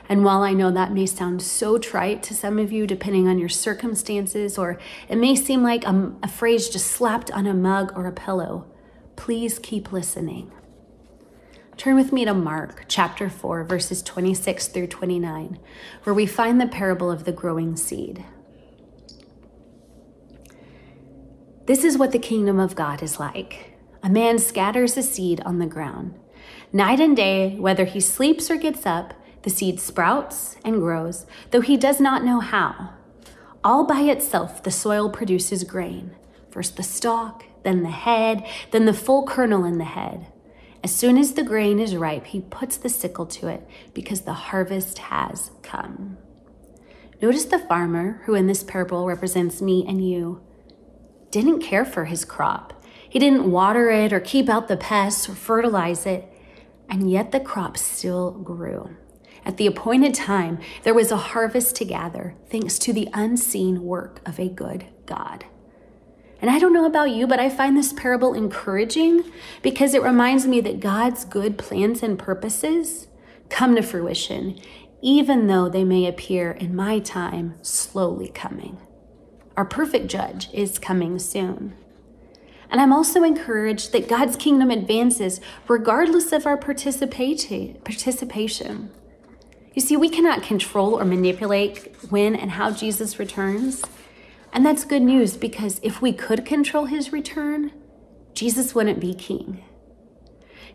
And 0.08 0.24
while 0.24 0.44
I 0.44 0.54
know 0.54 0.72
that 0.72 0.94
may 0.94 1.06
sound 1.06 1.42
so 1.42 1.78
trite 1.78 2.22
to 2.24 2.34
some 2.34 2.60
of 2.60 2.72
you, 2.72 2.86
depending 2.86 3.28
on 3.28 3.40
your 3.40 3.50
circumstances, 3.50 4.58
or 4.58 4.80
it 5.10 5.18
may 5.18 5.36
seem 5.36 5.64
like 5.64 5.84
a, 5.86 6.14
a 6.22 6.28
phrase 6.28 6.70
just 6.70 6.88
slapped 6.88 7.32
on 7.32 7.48
a 7.48 7.54
mug 7.54 7.92
or 7.96 8.06
a 8.06 8.12
pillow, 8.12 8.68
please 9.16 9.58
keep 9.58 9.92
listening. 9.92 10.52
Turn 11.78 11.96
with 11.96 12.14
me 12.14 12.24
to 12.24 12.34
Mark 12.34 12.86
chapter 12.88 13.30
4, 13.30 13.66
verses 13.66 14.02
26 14.02 14.70
through 14.70 14.88
29, 14.88 15.60
where 16.04 16.14
we 16.14 16.26
find 16.26 16.60
the 16.60 16.68
parable 16.68 17.12
of 17.12 17.26
the 17.26 17.34
growing 17.34 17.76
seed. 17.76 18.24
This 21.66 21.84
is 21.84 21.98
what 21.98 22.12
the 22.12 22.20
kingdom 22.20 22.60
of 22.60 22.76
God 22.76 23.04
is 23.04 23.20
like. 23.20 23.78
A 24.02 24.10
man 24.10 24.40
scatters 24.40 24.96
a 24.96 25.04
seed 25.04 25.42
on 25.42 25.60
the 25.60 25.66
ground. 25.66 26.18
Night 26.72 27.02
and 27.02 27.16
day, 27.16 27.56
whether 27.58 27.86
he 27.86 28.00
sleeps 28.00 28.50
or 28.50 28.56
gets 28.56 28.86
up, 28.86 29.14
the 29.42 29.50
seed 29.50 29.82
sprouts 29.82 30.56
and 30.64 30.80
grows, 30.80 31.26
though 31.52 31.62
he 31.62 31.76
does 31.76 32.00
not 32.00 32.24
know 32.24 32.40
how. 32.40 32.94
All 33.64 33.86
by 33.86 34.02
itself, 34.02 34.64
the 34.64 34.72
soil 34.72 35.10
produces 35.10 35.64
grain 35.64 36.16
first 36.56 36.78
the 36.78 36.84
stalk, 36.84 37.44
then 37.64 37.84
the 37.84 37.90
head, 37.90 38.42
then 38.72 38.86
the 38.86 38.94
full 38.94 39.26
kernel 39.26 39.66
in 39.66 39.78
the 39.78 39.84
head. 39.84 40.32
As 40.86 40.94
soon 40.94 41.18
as 41.18 41.34
the 41.34 41.42
grain 41.42 41.80
is 41.80 41.96
ripe, 41.96 42.28
he 42.28 42.42
puts 42.42 42.78
the 42.78 42.90
sickle 42.90 43.26
to 43.26 43.48
it 43.48 43.68
because 43.96 44.22
the 44.22 44.34
harvest 44.34 45.00
has 45.00 45.50
come. 45.64 46.20
Notice 47.20 47.46
the 47.46 47.58
farmer, 47.58 48.22
who 48.26 48.36
in 48.36 48.46
this 48.46 48.62
parable 48.62 49.08
represents 49.08 49.64
me 49.64 49.84
and 49.88 50.08
you, 50.08 50.44
didn't 51.32 51.62
care 51.64 51.86
for 51.86 52.06
his 52.06 52.24
crop. 52.24 52.86
He 53.10 53.18
didn't 53.18 53.50
water 53.50 53.90
it 53.90 54.14
or 54.14 54.20
keep 54.20 54.48
out 54.48 54.68
the 54.68 54.78
pests 54.78 55.28
or 55.28 55.34
fertilize 55.34 56.06
it, 56.06 56.32
and 56.88 57.10
yet 57.10 57.32
the 57.32 57.40
crop 57.40 57.78
still 57.78 58.30
grew. 58.30 58.96
At 59.44 59.58
the 59.58 59.66
appointed 59.66 60.14
time, 60.14 60.60
there 60.84 60.94
was 60.94 61.10
a 61.10 61.18
harvest 61.18 61.76
to 61.78 61.86
gather, 61.86 62.36
thanks 62.52 62.78
to 62.78 62.94
the 62.94 63.10
unseen 63.12 63.82
work 63.82 64.22
of 64.24 64.40
a 64.40 64.50
good 64.50 64.86
God. 65.08 65.46
And 66.42 66.50
I 66.52 66.60
don't 66.60 66.74
know 66.74 66.86
about 66.86 67.12
you, 67.12 67.28
but 67.28 67.40
I 67.40 67.50
find 67.50 67.76
this 67.78 67.94
parable 67.94 68.34
encouraging 68.34 69.24
because 69.62 69.94
it 69.94 70.04
reminds 70.04 70.46
me 70.46 70.62
that 70.62 70.80
God's 70.80 71.26
good 71.26 71.58
plans 71.58 72.04
and 72.04 72.20
purposes 72.20 73.08
come 73.50 73.76
to 73.76 73.82
fruition, 73.82 74.60
even 75.02 75.48
though 75.48 75.70
they 75.70 75.84
may 75.84 76.06
appear 76.06 76.52
in 76.52 76.76
my 76.76 77.00
time 77.00 77.56
slowly 77.62 78.30
coming. 78.30 78.78
Our 79.56 79.66
perfect 79.66 80.08
judge 80.08 80.50
is 80.54 80.78
coming 80.80 81.18
soon. 81.20 81.76
And 82.70 82.82
I'm 82.82 82.92
also 82.92 83.24
encouraged 83.24 83.92
that 83.94 84.10
God's 84.10 84.36
kingdom 84.36 84.70
advances 84.72 85.40
regardless 85.68 86.32
of 86.32 86.46
our 86.46 86.58
participation. 86.58 87.80
You 89.74 89.82
see, 89.82 89.96
we 89.96 90.10
cannot 90.10 90.44
control 90.44 91.00
or 91.00 91.06
manipulate 91.06 91.96
when 92.10 92.36
and 92.36 92.52
how 92.52 92.72
Jesus 92.72 93.20
returns. 93.20 93.84
And 94.56 94.66
that's 94.66 94.86
good 94.86 95.02
news 95.02 95.36
because 95.36 95.82
if 95.84 96.02
we 96.02 96.14
could 96.14 96.46
control 96.46 96.86
his 96.86 97.12
return, 97.12 97.74
Jesus 98.34 98.74
wouldn't 98.74 99.02
be 99.02 99.14
king. 99.14 99.66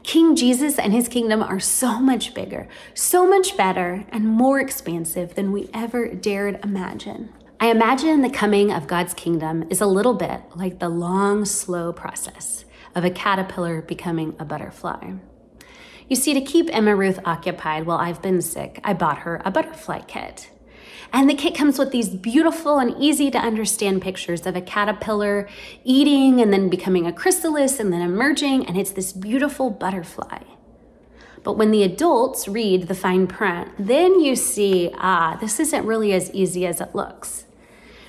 King 0.02 0.36
Jesus 0.36 0.78
and 0.78 0.92
his 0.92 1.08
kingdom 1.08 1.42
are 1.42 1.58
so 1.58 1.98
much 1.98 2.34
bigger, 2.34 2.68
so 2.92 3.26
much 3.26 3.56
better, 3.56 4.04
and 4.10 4.28
more 4.28 4.60
expansive 4.60 5.34
than 5.34 5.50
we 5.50 5.70
ever 5.72 6.14
dared 6.14 6.60
imagine. 6.62 7.32
I 7.58 7.70
imagine 7.70 8.20
the 8.20 8.28
coming 8.28 8.70
of 8.70 8.86
God's 8.86 9.14
kingdom 9.14 9.64
is 9.70 9.80
a 9.80 9.86
little 9.86 10.14
bit 10.14 10.42
like 10.54 10.78
the 10.78 10.90
long, 10.90 11.46
slow 11.46 11.90
process 11.90 12.66
of 12.94 13.06
a 13.06 13.10
caterpillar 13.10 13.80
becoming 13.80 14.36
a 14.38 14.44
butterfly. 14.44 15.14
You 16.06 16.16
see, 16.16 16.34
to 16.34 16.42
keep 16.42 16.68
Emma 16.70 16.94
Ruth 16.94 17.20
occupied 17.24 17.86
while 17.86 17.98
I've 17.98 18.20
been 18.20 18.42
sick, 18.42 18.78
I 18.84 18.92
bought 18.92 19.20
her 19.20 19.40
a 19.42 19.50
butterfly 19.50 20.00
kit. 20.00 20.50
And 21.12 21.28
the 21.28 21.34
kit 21.34 21.56
comes 21.56 21.78
with 21.78 21.90
these 21.90 22.08
beautiful 22.08 22.78
and 22.78 22.94
easy 23.02 23.30
to 23.30 23.38
understand 23.38 24.02
pictures 24.02 24.46
of 24.46 24.54
a 24.54 24.60
caterpillar 24.60 25.48
eating 25.84 26.40
and 26.40 26.52
then 26.52 26.68
becoming 26.68 27.06
a 27.06 27.12
chrysalis 27.12 27.80
and 27.80 27.92
then 27.92 28.00
emerging, 28.00 28.66
and 28.66 28.78
it's 28.78 28.92
this 28.92 29.12
beautiful 29.12 29.70
butterfly. 29.70 30.42
But 31.42 31.54
when 31.54 31.70
the 31.70 31.82
adults 31.82 32.46
read 32.46 32.86
the 32.86 32.94
fine 32.94 33.26
print, 33.26 33.70
then 33.78 34.20
you 34.20 34.36
see, 34.36 34.90
ah, 34.98 35.36
this 35.40 35.58
isn't 35.58 35.86
really 35.86 36.12
as 36.12 36.30
easy 36.32 36.66
as 36.66 36.80
it 36.80 36.94
looks. 36.94 37.44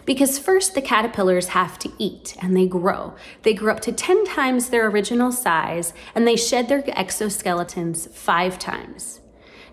Because 0.05 0.39
first, 0.39 0.75
the 0.75 0.81
caterpillars 0.81 1.49
have 1.49 1.79
to 1.79 1.91
eat 1.97 2.35
and 2.41 2.55
they 2.55 2.67
grow. 2.67 3.13
They 3.43 3.53
grow 3.53 3.73
up 3.73 3.81
to 3.81 3.91
10 3.91 4.25
times 4.25 4.69
their 4.69 4.87
original 4.87 5.31
size 5.31 5.93
and 6.13 6.27
they 6.27 6.35
shed 6.35 6.67
their 6.67 6.81
exoskeletons 6.81 8.09
five 8.09 8.59
times. 8.59 9.20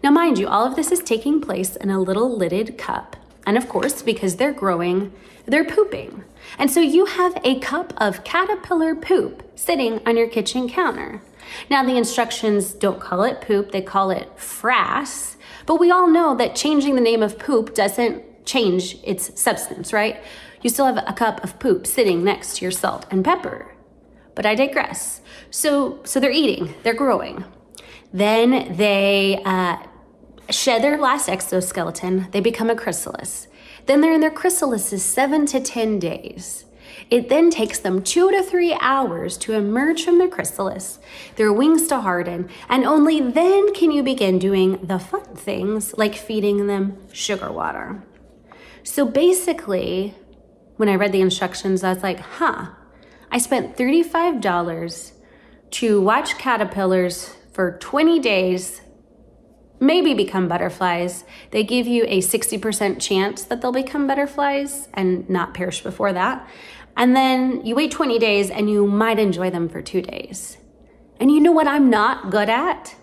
Now, 0.03 0.11
mind 0.11 0.39
you, 0.39 0.47
all 0.47 0.65
of 0.67 0.77
this 0.77 0.93
is 0.93 1.01
taking 1.01 1.41
place 1.41 1.77
in 1.77 1.91
a 1.91 2.01
little 2.01 2.37
lidded 2.37 2.79
cup. 2.79 3.17
And 3.47 3.57
of 3.57 3.69
course, 3.69 4.03
because 4.03 4.37
they're 4.37 4.53
growing, 4.53 5.13
they're 5.47 5.65
pooping. 5.65 6.25
And 6.59 6.71
so 6.71 6.81
you 6.81 7.07
have 7.07 7.41
a 7.43 7.59
cup 7.61 7.93
of 7.97 8.23
caterpillar 8.23 8.95
poop 8.95 9.43
sitting 9.55 10.01
on 10.07 10.17
your 10.17 10.29
kitchen 10.29 10.69
counter. 10.69 11.23
Now, 11.71 11.83
the 11.83 11.97
instructions 11.97 12.75
don't 12.75 13.01
call 13.01 13.23
it 13.23 13.41
poop, 13.41 13.73
they 13.73 13.83
call 13.83 14.11
it 14.11 14.37
frass. 14.37 15.37
But 15.67 15.81
we 15.81 15.91
all 15.91 16.07
know 16.07 16.35
that 16.37 16.55
changing 16.55 16.95
the 16.95 17.01
name 17.01 17.23
of 17.23 17.39
poop 17.39 17.75
doesn't 17.75 18.45
change 18.45 18.97
its 19.03 19.41
substance, 19.41 19.93
right? 19.93 20.23
You 20.63 20.71
still 20.71 20.87
have 20.87 21.03
a 21.07 21.13
cup 21.13 21.43
of 21.43 21.59
poop 21.59 21.87
sitting 21.87 22.23
next 22.23 22.57
to 22.57 22.65
your 22.65 22.73
salt 22.73 23.07
and 23.11 23.25
pepper. 23.25 23.75
but 24.39 24.47
I 24.47 24.55
digress. 24.55 25.21
So, 25.51 25.99
so 26.05 26.21
they're 26.21 26.31
eating, 26.31 26.73
they're 26.85 26.95
growing. 26.95 27.45
Then 28.13 28.77
they 28.77 29.43
uh, 29.45 29.79
shed 30.51 30.83
their 30.83 30.99
last 30.99 31.29
exoskeleton, 31.29 32.29
they 32.31 32.41
become 32.41 32.71
a 32.71 32.77
chrysalis. 32.77 33.49
Then 33.87 34.01
they're 34.01 34.13
in 34.13 34.21
their 34.21 34.31
chrysalises 34.31 35.01
seven 35.01 35.47
to 35.47 35.61
10 35.61 35.99
days. 35.99 36.65
It 37.11 37.29
then 37.29 37.49
takes 37.49 37.79
them 37.79 38.03
two 38.03 38.31
to 38.31 38.43
three 38.43 38.77
hours 38.81 39.39
to 39.39 39.55
emerge 39.55 40.05
from 40.05 40.19
their 40.19 40.29
chrysalis, 40.29 40.99
their 41.37 41.53
wings 41.53 41.87
to 41.89 42.01
harden, 42.01 42.51
and 42.69 42.85
only 42.85 43.21
then 43.21 43.73
can 43.73 43.91
you 43.91 44.03
begin 44.03 44.39
doing 44.39 44.79
the 44.83 44.99
fun 44.99 45.35
things 45.35 45.97
like 45.97 46.15
feeding 46.15 46.67
them 46.67 46.99
sugar 47.13 47.51
water. 47.51 48.03
So 48.83 49.07
basically, 49.07 50.15
when 50.77 50.89
I 50.89 50.97
read 50.97 51.13
the 51.13 51.21
instructions, 51.21 51.83
I 51.83 51.93
was 51.93 52.03
like, 52.03 52.21
huh, 52.21 52.73
I 53.31 53.39
spent 53.39 53.77
$35 53.77 55.13
to 55.71 56.01
watch 56.01 56.39
caterpillars 56.39 57.35
for 57.53 57.79
20 57.79 58.19
days 58.21 58.81
maybe 59.81 60.15
become 60.15 60.49
butterflies. 60.49 61.25
They 61.51 61.65
give 61.65 61.87
you 61.87 62.05
a 62.09 62.21
60% 62.21 63.01
chance 63.01 63.43
that 63.45 63.61
they'll 63.61 63.73
become 63.73 64.07
butterflies 64.07 64.89
and 64.95 65.29
not 65.29 65.55
perish 65.55 65.83
before 65.83 66.13
that. 66.13 66.49
And 66.97 67.15
then 67.15 67.65
you 67.65 67.77
wait 67.77 67.93
20 67.93 68.19
days 68.19 68.51
and 68.51 68.69
you 68.69 68.87
might 68.87 69.19
enjoy 69.19 69.51
them 69.51 69.69
for 69.69 69.81
two 69.81 70.03
days. 70.03 70.59
And 71.21 71.31
you 71.31 71.41
know 71.41 71.53
what 71.53 71.69
I'm 71.69 71.91
not 71.91 72.31
good 72.31 72.49
at? 72.49 72.95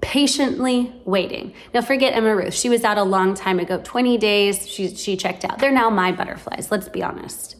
Patiently 0.00 0.94
waiting. 1.04 1.54
Now, 1.72 1.80
forget 1.80 2.14
Emma 2.14 2.34
Ruth. 2.34 2.54
She 2.54 2.68
was 2.68 2.84
out 2.84 2.98
a 2.98 3.04
long 3.04 3.34
time 3.34 3.58
ago 3.58 3.80
20 3.82 4.18
days, 4.18 4.68
she, 4.68 4.94
she 4.94 5.16
checked 5.16 5.44
out. 5.44 5.58
They're 5.58 5.72
now 5.72 5.90
my 5.90 6.12
butterflies, 6.12 6.70
let's 6.70 6.88
be 6.88 7.02
honest. 7.02 7.56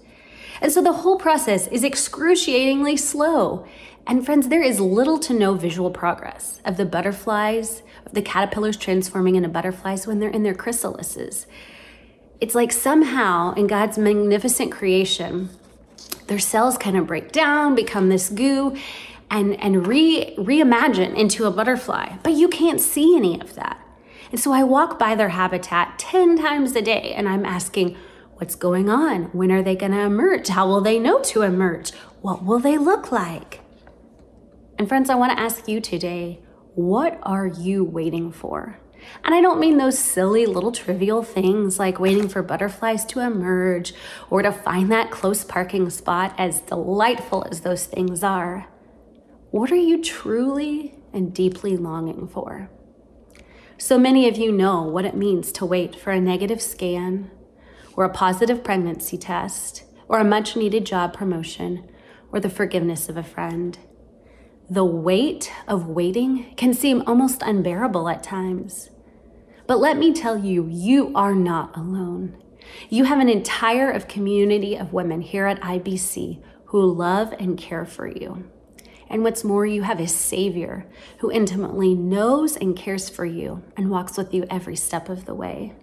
And 0.60 0.70
so 0.70 0.80
the 0.82 0.92
whole 0.92 1.18
process 1.18 1.66
is 1.68 1.82
excruciatingly 1.82 2.96
slow. 2.96 3.66
And 4.06 4.24
friends, 4.24 4.48
there 4.48 4.62
is 4.62 4.80
little 4.80 5.18
to 5.20 5.34
no 5.34 5.54
visual 5.54 5.90
progress 5.90 6.60
of 6.64 6.76
the 6.76 6.84
butterflies, 6.84 7.82
the 8.12 8.22
caterpillars 8.22 8.76
transforming 8.76 9.36
into 9.36 9.48
butterflies 9.48 10.06
when 10.06 10.18
they're 10.18 10.30
in 10.30 10.42
their 10.42 10.54
chrysalises. 10.54 11.46
It's 12.40 12.54
like 12.54 12.72
somehow 12.72 13.54
in 13.54 13.66
God's 13.66 13.98
magnificent 13.98 14.72
creation, 14.72 15.50
their 16.26 16.38
cells 16.38 16.76
kind 16.76 16.96
of 16.96 17.06
break 17.06 17.32
down, 17.32 17.74
become 17.74 18.08
this 18.08 18.28
goo, 18.28 18.76
and, 19.30 19.58
and 19.60 19.86
re, 19.86 20.34
reimagine 20.36 21.16
into 21.16 21.46
a 21.46 21.50
butterfly. 21.50 22.16
But 22.22 22.34
you 22.34 22.48
can't 22.48 22.80
see 22.80 23.16
any 23.16 23.40
of 23.40 23.54
that. 23.54 23.78
And 24.30 24.40
so 24.40 24.52
I 24.52 24.62
walk 24.62 24.98
by 24.98 25.14
their 25.14 25.30
habitat 25.30 25.98
10 25.98 26.38
times 26.38 26.74
a 26.74 26.82
day 26.82 27.12
and 27.14 27.28
I'm 27.28 27.44
asking, 27.44 27.96
what's 28.34 28.54
going 28.54 28.88
on? 28.88 29.24
When 29.26 29.52
are 29.52 29.62
they 29.62 29.76
going 29.76 29.92
to 29.92 30.00
emerge? 30.00 30.48
How 30.48 30.66
will 30.66 30.80
they 30.80 30.98
know 30.98 31.20
to 31.20 31.42
emerge? 31.42 31.92
What 32.22 32.44
will 32.44 32.58
they 32.58 32.78
look 32.78 33.12
like? 33.12 33.60
And 34.78 34.88
friends, 34.88 35.10
I 35.10 35.14
want 35.14 35.32
to 35.32 35.38
ask 35.38 35.68
you 35.68 35.80
today, 35.80 36.40
what 36.74 37.18
are 37.22 37.46
you 37.46 37.84
waiting 37.84 38.32
for? 38.32 38.78
And 39.24 39.34
I 39.34 39.40
don't 39.40 39.60
mean 39.60 39.78
those 39.78 39.98
silly 39.98 40.46
little 40.46 40.72
trivial 40.72 41.22
things 41.22 41.78
like 41.78 41.98
waiting 41.98 42.28
for 42.28 42.42
butterflies 42.42 43.04
to 43.06 43.20
emerge 43.20 43.92
or 44.30 44.42
to 44.42 44.52
find 44.52 44.90
that 44.90 45.10
close 45.10 45.44
parking 45.44 45.90
spot, 45.90 46.34
as 46.38 46.60
delightful 46.60 47.46
as 47.50 47.60
those 47.60 47.84
things 47.84 48.22
are. 48.22 48.68
What 49.50 49.70
are 49.70 49.76
you 49.76 50.02
truly 50.02 50.94
and 51.12 51.34
deeply 51.34 51.76
longing 51.76 52.28
for? 52.28 52.70
So 53.76 53.98
many 53.98 54.28
of 54.28 54.38
you 54.38 54.52
know 54.52 54.82
what 54.82 55.04
it 55.04 55.16
means 55.16 55.52
to 55.52 55.66
wait 55.66 55.96
for 55.96 56.10
a 56.10 56.20
negative 56.20 56.62
scan 56.62 57.30
or 57.96 58.04
a 58.04 58.10
positive 58.10 58.64
pregnancy 58.64 59.18
test 59.18 59.84
or 60.08 60.20
a 60.20 60.24
much 60.24 60.56
needed 60.56 60.86
job 60.86 61.12
promotion 61.12 61.90
or 62.30 62.40
the 62.40 62.48
forgiveness 62.48 63.08
of 63.08 63.16
a 63.16 63.22
friend. 63.22 63.78
The 64.70 64.84
weight 64.84 65.52
of 65.68 65.88
waiting 65.88 66.54
can 66.56 66.72
seem 66.72 67.02
almost 67.06 67.42
unbearable 67.42 68.08
at 68.08 68.22
times. 68.22 68.90
But 69.66 69.80
let 69.80 69.96
me 69.96 70.12
tell 70.12 70.38
you, 70.38 70.66
you 70.70 71.12
are 71.14 71.34
not 71.34 71.76
alone. 71.76 72.42
You 72.88 73.04
have 73.04 73.20
an 73.20 73.28
entire 73.28 73.90
of 73.90 74.08
community 74.08 74.76
of 74.76 74.92
women 74.92 75.20
here 75.20 75.46
at 75.46 75.60
IBC 75.60 76.42
who 76.66 76.92
love 76.92 77.34
and 77.38 77.58
care 77.58 77.84
for 77.84 78.06
you. 78.06 78.48
And 79.08 79.22
what's 79.22 79.44
more, 79.44 79.66
you 79.66 79.82
have 79.82 80.00
a 80.00 80.08
Savior 80.08 80.86
who 81.18 81.30
intimately 81.30 81.94
knows 81.94 82.56
and 82.56 82.74
cares 82.74 83.10
for 83.10 83.26
you 83.26 83.62
and 83.76 83.90
walks 83.90 84.16
with 84.16 84.32
you 84.32 84.46
every 84.48 84.76
step 84.76 85.10
of 85.10 85.26
the 85.26 85.34
way. 85.34 85.74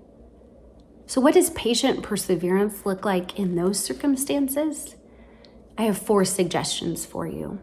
So, 1.06 1.22
what 1.22 1.36
does 1.36 1.52
patient 1.52 2.02
perseverance 2.02 2.86
look 2.86 3.06
like 3.06 3.38
in 3.38 3.56
those 3.56 3.80
circumstances? 3.80 4.96
I 5.78 5.84
have 5.84 5.98
four 5.98 6.26
suggestions 6.26 7.06
for 7.06 7.28
you. 7.28 7.60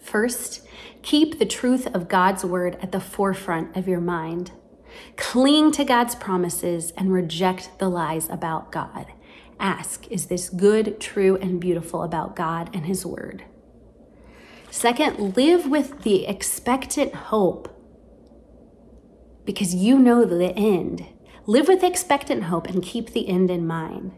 First, 0.00 0.66
keep 1.02 1.38
the 1.38 1.46
truth 1.46 1.86
of 1.94 2.08
God's 2.08 2.44
word 2.44 2.78
at 2.82 2.92
the 2.92 3.00
forefront 3.00 3.76
of 3.76 3.86
your 3.86 4.00
mind. 4.00 4.52
Cling 5.16 5.72
to 5.72 5.84
God's 5.84 6.14
promises 6.14 6.92
and 6.96 7.12
reject 7.12 7.78
the 7.78 7.88
lies 7.88 8.28
about 8.28 8.72
God. 8.72 9.06
Ask, 9.58 10.10
is 10.10 10.26
this 10.26 10.48
good, 10.48 10.98
true, 11.00 11.36
and 11.36 11.60
beautiful 11.60 12.02
about 12.02 12.34
God 12.34 12.70
and 12.74 12.86
His 12.86 13.04
Word? 13.04 13.44
Second, 14.70 15.36
live 15.36 15.66
with 15.66 16.02
the 16.02 16.26
expectant 16.26 17.14
hope 17.14 17.68
because 19.44 19.74
you 19.74 19.98
know 19.98 20.24
the 20.24 20.52
end. 20.56 21.06
Live 21.46 21.68
with 21.68 21.82
expectant 21.82 22.44
hope 22.44 22.68
and 22.68 22.82
keep 22.82 23.10
the 23.10 23.28
end 23.28 23.50
in 23.50 23.66
mind. 23.66 24.12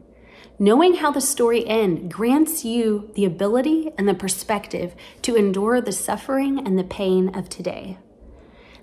Knowing 0.63 0.95
how 0.95 1.11
the 1.11 1.21
story 1.21 1.67
ends 1.67 2.15
grants 2.15 2.65
you 2.65 3.11
the 3.17 3.25
ability 3.25 3.91
and 3.99 4.07
the 4.07 4.15
perspective 4.15 4.95
to 5.21 5.35
endure 5.35 5.81
the 5.81 5.91
suffering 5.91 6.65
and 6.65 6.79
the 6.79 6.85
pain 6.85 7.35
of 7.35 7.49
today. 7.49 7.99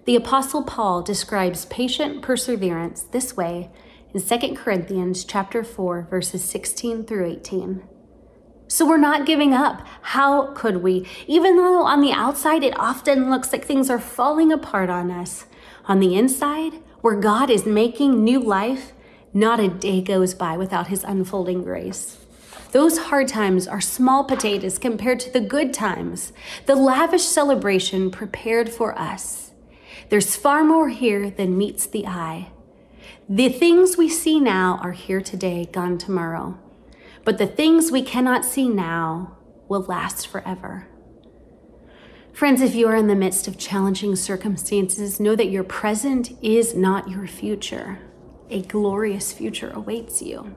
The 0.04 0.18
apostle 0.18 0.64
Paul 0.64 1.02
describes 1.02 1.64
patient 1.68 2.22
perseverance 2.22 3.04
this 3.04 3.38
way 3.38 3.72
in 4.14 4.22
2 4.22 4.56
Corinthians 4.56 5.24
chapter 5.24 5.64
4 5.64 6.08
verses 6.10 6.44
16 6.44 7.06
through 7.06 7.32
18. 7.32 7.88
So 8.68 8.86
we're 8.86 8.98
not 8.98 9.26
giving 9.26 9.54
up. 9.54 9.88
How 10.02 10.48
could 10.56 10.84
we? 10.84 11.08
Even 11.28 11.56
though 11.56 11.86
on 11.86 12.02
the 12.02 12.12
outside 12.12 12.62
it 12.62 12.78
often 12.78 13.30
looks 13.30 13.54
like 13.54 13.64
things 13.64 13.90
are 13.90 14.00
falling 14.00 14.52
apart 14.52 14.90
on 14.90 15.12
us, 15.12 15.46
on 15.86 16.02
the 16.02 16.14
inside, 16.14 16.74
where 17.00 17.16
God 17.16 17.50
is 17.50 17.66
making 17.66 18.22
new 18.22 18.42
life, 18.42 18.92
not 19.34 19.60
a 19.60 19.68
day 19.68 20.02
goes 20.02 20.34
by 20.34 20.58
without 20.58 20.88
his 20.88 21.04
unfolding 21.04 21.64
grace. 21.64 22.18
Those 22.72 22.98
hard 22.98 23.28
times 23.28 23.68
are 23.68 23.82
small 23.82 24.24
potatoes 24.24 24.78
compared 24.78 25.20
to 25.22 25.32
the 25.32 25.40
good 25.40 25.74
times, 25.74 26.34
the 26.66 26.76
lavish 26.76 27.24
celebration 27.24 28.12
prepared 28.12 28.70
for 28.70 28.98
us. 28.98 29.52
There's 30.10 30.36
far 30.36 30.64
more 30.64 30.90
here 30.90 31.30
than 31.30 31.58
meets 31.58 31.86
the 31.86 32.06
eye. 32.06 32.52
The 33.28 33.50
things 33.50 33.98
we 33.98 34.10
see 34.10 34.40
now 34.40 34.80
are 34.84 34.92
here 34.92 35.22
today, 35.22 35.70
gone 35.72 35.98
tomorrow. 35.98 36.60
But 37.24 37.38
the 37.38 37.48
things 37.48 37.92
we 37.92 38.02
cannot 38.02 38.46
see 38.46 38.70
now 38.70 39.38
will 39.68 39.82
last 39.82 40.28
forever. 40.28 40.88
Friends, 42.34 42.62
if 42.62 42.74
you 42.74 42.88
are 42.88 42.96
in 42.96 43.08
the 43.08 43.16
midst 43.16 43.48
of 43.48 43.58
challenging 43.58 44.16
circumstances, 44.16 45.20
know 45.20 45.36
that 45.36 45.50
your 45.50 45.64
present 45.64 46.32
is 46.42 46.76
not 46.76 47.10
your 47.10 47.28
future 47.28 48.00
a 48.50 48.62
glorious 48.64 49.32
future 49.32 49.72
awaits 49.74 50.22
you. 50.22 50.56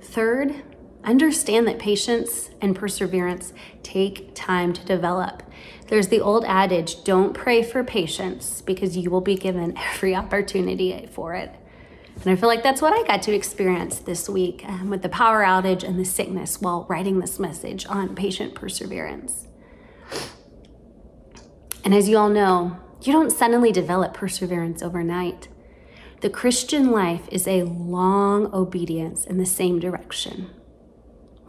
Third, 0.00 0.62
understand 1.04 1.66
that 1.66 1.78
patience 1.78 2.50
and 2.60 2.76
perseverance 2.76 3.52
take 3.82 4.34
time 4.34 4.72
to 4.72 4.84
develop. 4.84 5.42
There's 5.88 6.08
the 6.08 6.20
old 6.20 6.44
adage 6.44 7.04
don't 7.04 7.34
pray 7.34 7.62
for 7.62 7.82
patience 7.84 8.62
because 8.62 8.96
you 8.96 9.10
will 9.10 9.20
be 9.20 9.36
given 9.36 9.76
every 9.76 10.14
opportunity 10.16 11.08
for 11.12 11.34
it. 11.34 11.54
And 12.22 12.30
I 12.30 12.36
feel 12.36 12.48
like 12.48 12.62
that's 12.62 12.82
what 12.82 12.92
I 12.92 13.06
got 13.06 13.22
to 13.22 13.34
experience 13.34 13.98
this 13.98 14.28
week 14.28 14.62
um, 14.66 14.90
with 14.90 15.02
the 15.02 15.08
power 15.08 15.42
outage 15.42 15.82
and 15.82 15.98
the 15.98 16.04
sickness 16.04 16.60
while 16.60 16.86
writing 16.88 17.18
this 17.18 17.38
message 17.38 17.86
on 17.86 18.14
patient 18.14 18.54
perseverance. 18.54 19.46
And 21.82 21.94
as 21.94 22.08
you 22.08 22.18
all 22.18 22.28
know, 22.28 22.76
you 23.02 23.12
don't 23.12 23.30
suddenly 23.30 23.72
develop 23.72 24.12
perseverance 24.12 24.82
overnight. 24.82 25.48
The 26.20 26.28
Christian 26.28 26.90
life 26.90 27.26
is 27.32 27.48
a 27.48 27.62
long 27.62 28.52
obedience 28.52 29.24
in 29.24 29.38
the 29.38 29.46
same 29.46 29.78
direction. 29.78 30.50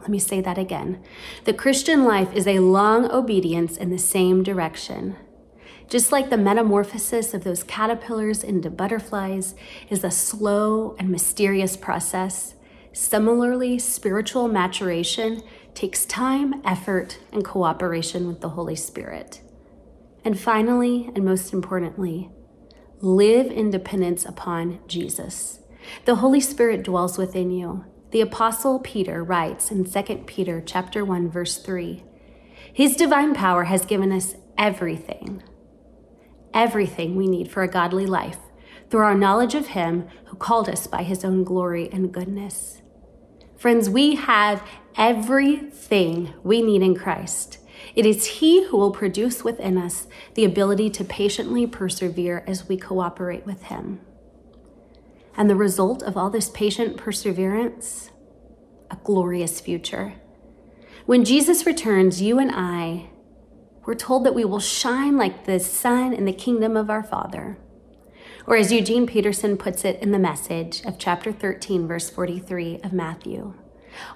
Let 0.00 0.08
me 0.08 0.18
say 0.18 0.40
that 0.40 0.56
again. 0.56 1.04
The 1.44 1.52
Christian 1.52 2.04
life 2.04 2.32
is 2.32 2.46
a 2.46 2.60
long 2.60 3.10
obedience 3.10 3.76
in 3.76 3.90
the 3.90 3.98
same 3.98 4.42
direction. 4.42 5.16
Just 5.88 6.10
like 6.10 6.30
the 6.30 6.38
metamorphosis 6.38 7.34
of 7.34 7.44
those 7.44 7.62
caterpillars 7.62 8.42
into 8.42 8.70
butterflies 8.70 9.54
is 9.90 10.04
a 10.04 10.10
slow 10.10 10.96
and 10.98 11.10
mysterious 11.10 11.76
process, 11.76 12.54
similarly, 12.94 13.78
spiritual 13.78 14.48
maturation 14.48 15.42
takes 15.74 16.06
time, 16.06 16.62
effort, 16.64 17.18
and 17.30 17.44
cooperation 17.44 18.26
with 18.26 18.40
the 18.40 18.50
Holy 18.50 18.76
Spirit. 18.76 19.42
And 20.24 20.40
finally, 20.40 21.10
and 21.14 21.26
most 21.26 21.52
importantly, 21.52 22.30
Live 23.04 23.50
in 23.50 23.72
dependence 23.72 24.24
upon 24.24 24.78
Jesus. 24.86 25.58
The 26.04 26.14
Holy 26.14 26.38
Spirit 26.38 26.84
dwells 26.84 27.18
within 27.18 27.50
you. 27.50 27.84
the 28.12 28.20
apostle 28.20 28.78
Peter 28.78 29.24
writes 29.24 29.72
in 29.72 29.84
2 29.84 30.22
Peter 30.26 30.62
chapter 30.64 31.04
1 31.04 31.28
verse 31.28 31.58
3, 31.58 32.04
his 32.72 32.94
divine 32.94 33.34
power 33.34 33.64
has 33.64 33.84
given 33.84 34.12
us 34.12 34.36
everything, 34.56 35.42
everything 36.54 37.16
we 37.16 37.26
need 37.26 37.50
for 37.50 37.64
a 37.64 37.68
godly 37.68 38.06
life 38.06 38.38
through 38.88 39.00
our 39.00 39.16
knowledge 39.16 39.56
of 39.56 39.68
him 39.68 40.06
who 40.26 40.36
called 40.36 40.68
us 40.68 40.86
by 40.86 41.02
his 41.02 41.24
own 41.24 41.42
glory 41.42 41.90
and 41.92 42.12
goodness. 42.12 42.82
Friends, 43.56 43.90
we 43.90 44.14
have 44.14 44.62
everything 44.96 46.34
we 46.44 46.62
need 46.62 46.82
in 46.82 46.94
Christ. 46.94 47.58
It 47.94 48.06
is 48.06 48.26
He 48.26 48.64
who 48.64 48.76
will 48.76 48.90
produce 48.90 49.44
within 49.44 49.76
us 49.76 50.06
the 50.34 50.44
ability 50.44 50.90
to 50.90 51.04
patiently 51.04 51.66
persevere 51.66 52.44
as 52.46 52.68
we 52.68 52.76
cooperate 52.76 53.46
with 53.46 53.64
Him. 53.64 54.00
And 55.36 55.48
the 55.48 55.56
result 55.56 56.02
of 56.02 56.16
all 56.16 56.30
this 56.30 56.50
patient 56.50 56.96
perseverance? 56.96 58.10
A 58.90 58.96
glorious 58.96 59.60
future. 59.60 60.14
When 61.06 61.24
Jesus 61.24 61.66
returns, 61.66 62.22
you 62.22 62.38
and 62.38 62.50
I, 62.52 63.10
we're 63.84 63.94
told 63.94 64.24
that 64.24 64.34
we 64.34 64.44
will 64.44 64.60
shine 64.60 65.16
like 65.16 65.44
the 65.44 65.58
sun 65.58 66.12
in 66.12 66.24
the 66.24 66.32
kingdom 66.32 66.76
of 66.76 66.90
our 66.90 67.02
Father. 67.02 67.58
Or 68.46 68.56
as 68.56 68.72
Eugene 68.72 69.06
Peterson 69.06 69.56
puts 69.56 69.84
it 69.84 70.00
in 70.00 70.12
the 70.12 70.18
message 70.18 70.84
of 70.84 70.98
chapter 70.98 71.32
13, 71.32 71.88
verse 71.88 72.10
43 72.10 72.80
of 72.84 72.92
Matthew, 72.92 73.54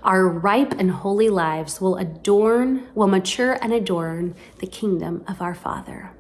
our 0.03 0.29
ripe 0.29 0.73
and 0.79 0.91
holy 0.91 1.29
lives 1.29 1.81
will 1.81 1.97
adorn, 1.97 2.89
will 2.95 3.07
mature 3.07 3.59
and 3.63 3.73
adorn 3.73 4.35
the 4.59 4.67
kingdom 4.67 5.25
of 5.29 5.41
our 5.41 5.55
Father. 5.55 6.13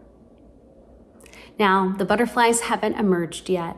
Now, 1.58 1.94
the 1.96 2.04
butterflies 2.04 2.62
haven't 2.62 2.98
emerged 2.98 3.48
yet, 3.48 3.76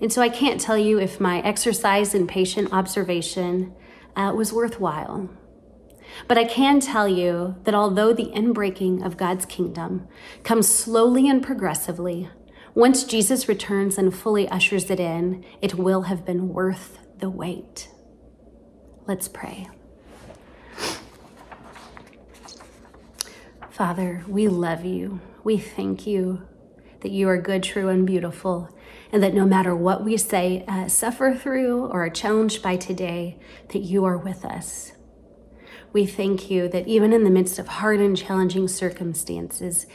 and 0.00 0.12
so 0.12 0.20
I 0.20 0.28
can't 0.28 0.60
tell 0.60 0.78
you 0.78 0.98
if 0.98 1.20
my 1.20 1.40
exercise 1.42 2.14
and 2.14 2.28
patient 2.28 2.72
observation 2.72 3.74
uh, 4.16 4.32
was 4.34 4.52
worthwhile. 4.52 5.30
But 6.28 6.38
I 6.38 6.44
can 6.44 6.80
tell 6.80 7.08
you 7.08 7.56
that 7.64 7.74
although 7.74 8.12
the 8.12 8.30
inbreaking 8.34 9.04
of 9.04 9.16
God's 9.16 9.46
kingdom 9.46 10.08
comes 10.42 10.68
slowly 10.68 11.28
and 11.28 11.42
progressively, 11.42 12.28
once 12.74 13.04
Jesus 13.04 13.48
returns 13.48 13.98
and 13.98 14.14
fully 14.14 14.48
ushers 14.48 14.90
it 14.90 14.98
in, 14.98 15.44
it 15.60 15.74
will 15.74 16.02
have 16.02 16.24
been 16.24 16.48
worth 16.48 16.98
the 17.18 17.30
wait. 17.30 17.88
Let's 19.06 19.26
pray. 19.28 19.68
Father, 23.70 24.22
we 24.28 24.46
love 24.46 24.84
you. 24.84 25.20
We 25.42 25.58
thank 25.58 26.06
you 26.06 26.46
that 27.00 27.10
you 27.10 27.28
are 27.28 27.40
good, 27.40 27.64
true, 27.64 27.88
and 27.88 28.06
beautiful, 28.06 28.68
and 29.10 29.20
that 29.22 29.34
no 29.34 29.44
matter 29.44 29.74
what 29.74 30.04
we 30.04 30.16
say, 30.16 30.64
uh, 30.68 30.86
suffer 30.86 31.34
through, 31.34 31.86
or 31.86 32.04
are 32.04 32.10
challenged 32.10 32.62
by 32.62 32.76
today, 32.76 33.38
that 33.70 33.80
you 33.80 34.04
are 34.04 34.16
with 34.16 34.44
us. 34.44 34.92
We 35.92 36.06
thank 36.06 36.48
you 36.48 36.68
that 36.68 36.86
even 36.86 37.12
in 37.12 37.24
the 37.24 37.30
midst 37.30 37.58
of 37.58 37.66
hard 37.66 37.98
and 37.98 38.16
challenging 38.16 38.68
circumstances, 38.68 39.86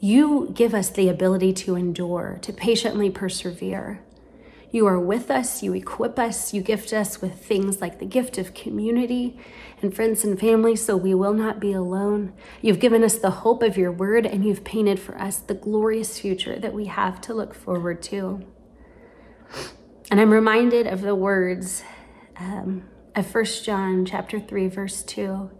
you 0.00 0.50
give 0.52 0.74
us 0.74 0.90
the 0.90 1.08
ability 1.08 1.52
to 1.52 1.76
endure, 1.76 2.38
to 2.42 2.52
patiently 2.52 3.10
persevere. 3.10 4.02
You 4.76 4.84
are 4.88 5.00
with 5.00 5.30
us, 5.30 5.62
you 5.62 5.72
equip 5.72 6.18
us, 6.18 6.52
you 6.52 6.60
gift 6.60 6.92
us 6.92 7.22
with 7.22 7.42
things 7.42 7.80
like 7.80 7.98
the 7.98 8.04
gift 8.04 8.36
of 8.36 8.52
community 8.52 9.40
and 9.80 9.96
friends 9.96 10.22
and 10.22 10.38
family 10.38 10.76
so 10.76 10.98
we 10.98 11.14
will 11.14 11.32
not 11.32 11.58
be 11.58 11.72
alone. 11.72 12.34
You've 12.60 12.78
given 12.78 13.02
us 13.02 13.16
the 13.16 13.30
hope 13.30 13.62
of 13.62 13.78
your 13.78 13.90
word 13.90 14.26
and 14.26 14.44
you've 14.44 14.64
painted 14.64 15.00
for 15.00 15.18
us 15.18 15.38
the 15.38 15.54
glorious 15.54 16.18
future 16.18 16.58
that 16.58 16.74
we 16.74 16.84
have 16.88 17.22
to 17.22 17.32
look 17.32 17.54
forward 17.54 18.02
to. 18.02 18.44
And 20.10 20.20
I'm 20.20 20.30
reminded 20.30 20.86
of 20.86 21.00
the 21.00 21.14
words 21.14 21.82
um, 22.38 22.86
of 23.14 23.34
1 23.34 23.44
John 23.64 24.04
chapter 24.04 24.38
3 24.38 24.68
verse 24.68 25.02
2. 25.04 25.50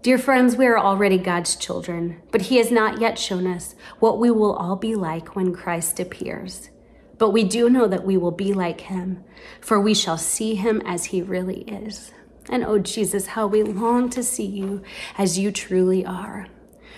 Dear 0.00 0.16
friends, 0.16 0.56
we 0.56 0.64
are 0.64 0.78
already 0.78 1.18
God's 1.18 1.54
children, 1.54 2.22
but 2.30 2.40
he 2.40 2.56
has 2.56 2.70
not 2.70 2.98
yet 2.98 3.18
shown 3.18 3.46
us 3.46 3.74
what 3.98 4.18
we 4.18 4.30
will 4.30 4.54
all 4.54 4.76
be 4.76 4.94
like 4.94 5.36
when 5.36 5.54
Christ 5.54 6.00
appears. 6.00 6.70
But 7.18 7.30
we 7.30 7.44
do 7.44 7.68
know 7.68 7.88
that 7.88 8.04
we 8.04 8.16
will 8.16 8.30
be 8.30 8.52
like 8.52 8.82
him, 8.82 9.24
for 9.60 9.80
we 9.80 9.94
shall 9.94 10.18
see 10.18 10.54
him 10.54 10.80
as 10.86 11.06
he 11.06 11.20
really 11.20 11.62
is. 11.62 12.12
And 12.48 12.64
oh, 12.64 12.78
Jesus, 12.78 13.26
how 13.28 13.46
we 13.46 13.62
long 13.62 14.08
to 14.10 14.22
see 14.22 14.46
you 14.46 14.82
as 15.18 15.38
you 15.38 15.52
truly 15.52 16.06
are. 16.06 16.46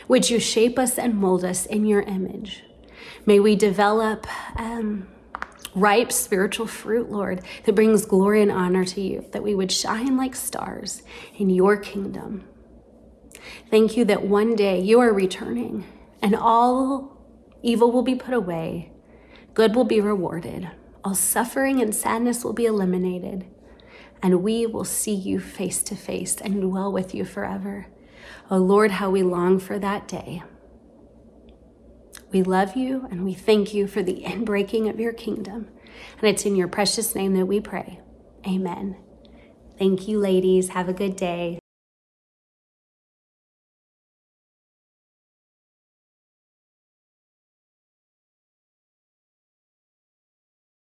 Would 0.09 0.31
you 0.31 0.39
shape 0.39 0.79
us 0.79 0.99
and 0.99 1.15
mold 1.15 1.45
us 1.45 1.67
in 1.67 1.87
your 1.87 2.03
image? 2.03 2.65
May 3.27 3.41
we 3.41 3.57
develop 3.57 4.27
um, 4.59 5.09
ripe 5.75 6.13
spiritual 6.13 6.67
fruit, 6.67 7.11
Lord, 7.11 7.43
that 7.65 7.75
brings 7.75 8.05
glory 8.05 8.43
and 8.43 8.51
honor 8.51 8.85
to 8.85 9.01
you, 9.01 9.27
that 9.33 9.43
we 9.43 9.55
would 9.55 9.73
shine 9.73 10.17
like 10.17 10.35
stars 10.35 11.03
in 11.37 11.51
your 11.51 11.77
kingdom. 11.77 12.45
Thank 13.71 13.97
you 13.97 14.05
that 14.07 14.25
one 14.25 14.55
day 14.55 14.81
you 14.81 15.01
are 15.01 15.13
returning 15.13 15.87
and 16.23 16.35
all 16.35 17.17
evil 17.63 17.91
will 17.91 18.03
be 18.03 18.15
put 18.15 18.35
away 18.35 18.93
Good 19.55 19.75
will 19.75 19.85
be 19.85 20.01
rewarded, 20.01 20.71
all 21.05 21.15
suffering 21.15 21.81
and 21.81 21.95
sadness 21.95 22.45
will 22.45 22.53
be 22.53 22.67
eliminated, 22.67 23.47
and 24.23 24.43
we 24.43 24.67
will 24.67 24.85
see 24.85 25.15
you 25.15 25.41
face 25.41 25.83
to 25.85 25.97
face 25.97 26.37
and 26.41 26.61
dwell 26.61 26.93
with 26.93 27.15
you 27.15 27.25
forever. 27.25 27.87
Oh 28.51 28.59
Lord, 28.59 28.93
how 28.93 29.11
we 29.11 29.23
long 29.23 29.59
for 29.59 29.79
that 29.79 30.07
day. 30.07 30.43
We 32.33 32.43
love 32.43 32.77
you 32.77 33.09
and 33.11 33.25
we 33.25 33.35
thank 33.35 33.75
you 33.75 33.87
for 33.87 34.03
the 34.03 34.23
inbreaking 34.25 34.89
of 34.89 35.01
your 35.01 35.13
kingdom. 35.13 35.69
And 36.19 36.29
it's 36.29 36.47
in 36.47 36.55
your 36.55 36.69
precious 36.69 37.15
name 37.15 37.35
that 37.35 37.47
we 37.47 37.61
pray. 37.61 38.01
Amen. 38.47 38.97
Thank 39.79 40.07
you, 40.07 40.19
ladies. 40.19 40.71
Have 40.71 40.89
a 40.89 40.93
good 40.93 41.17
day. 41.17 41.59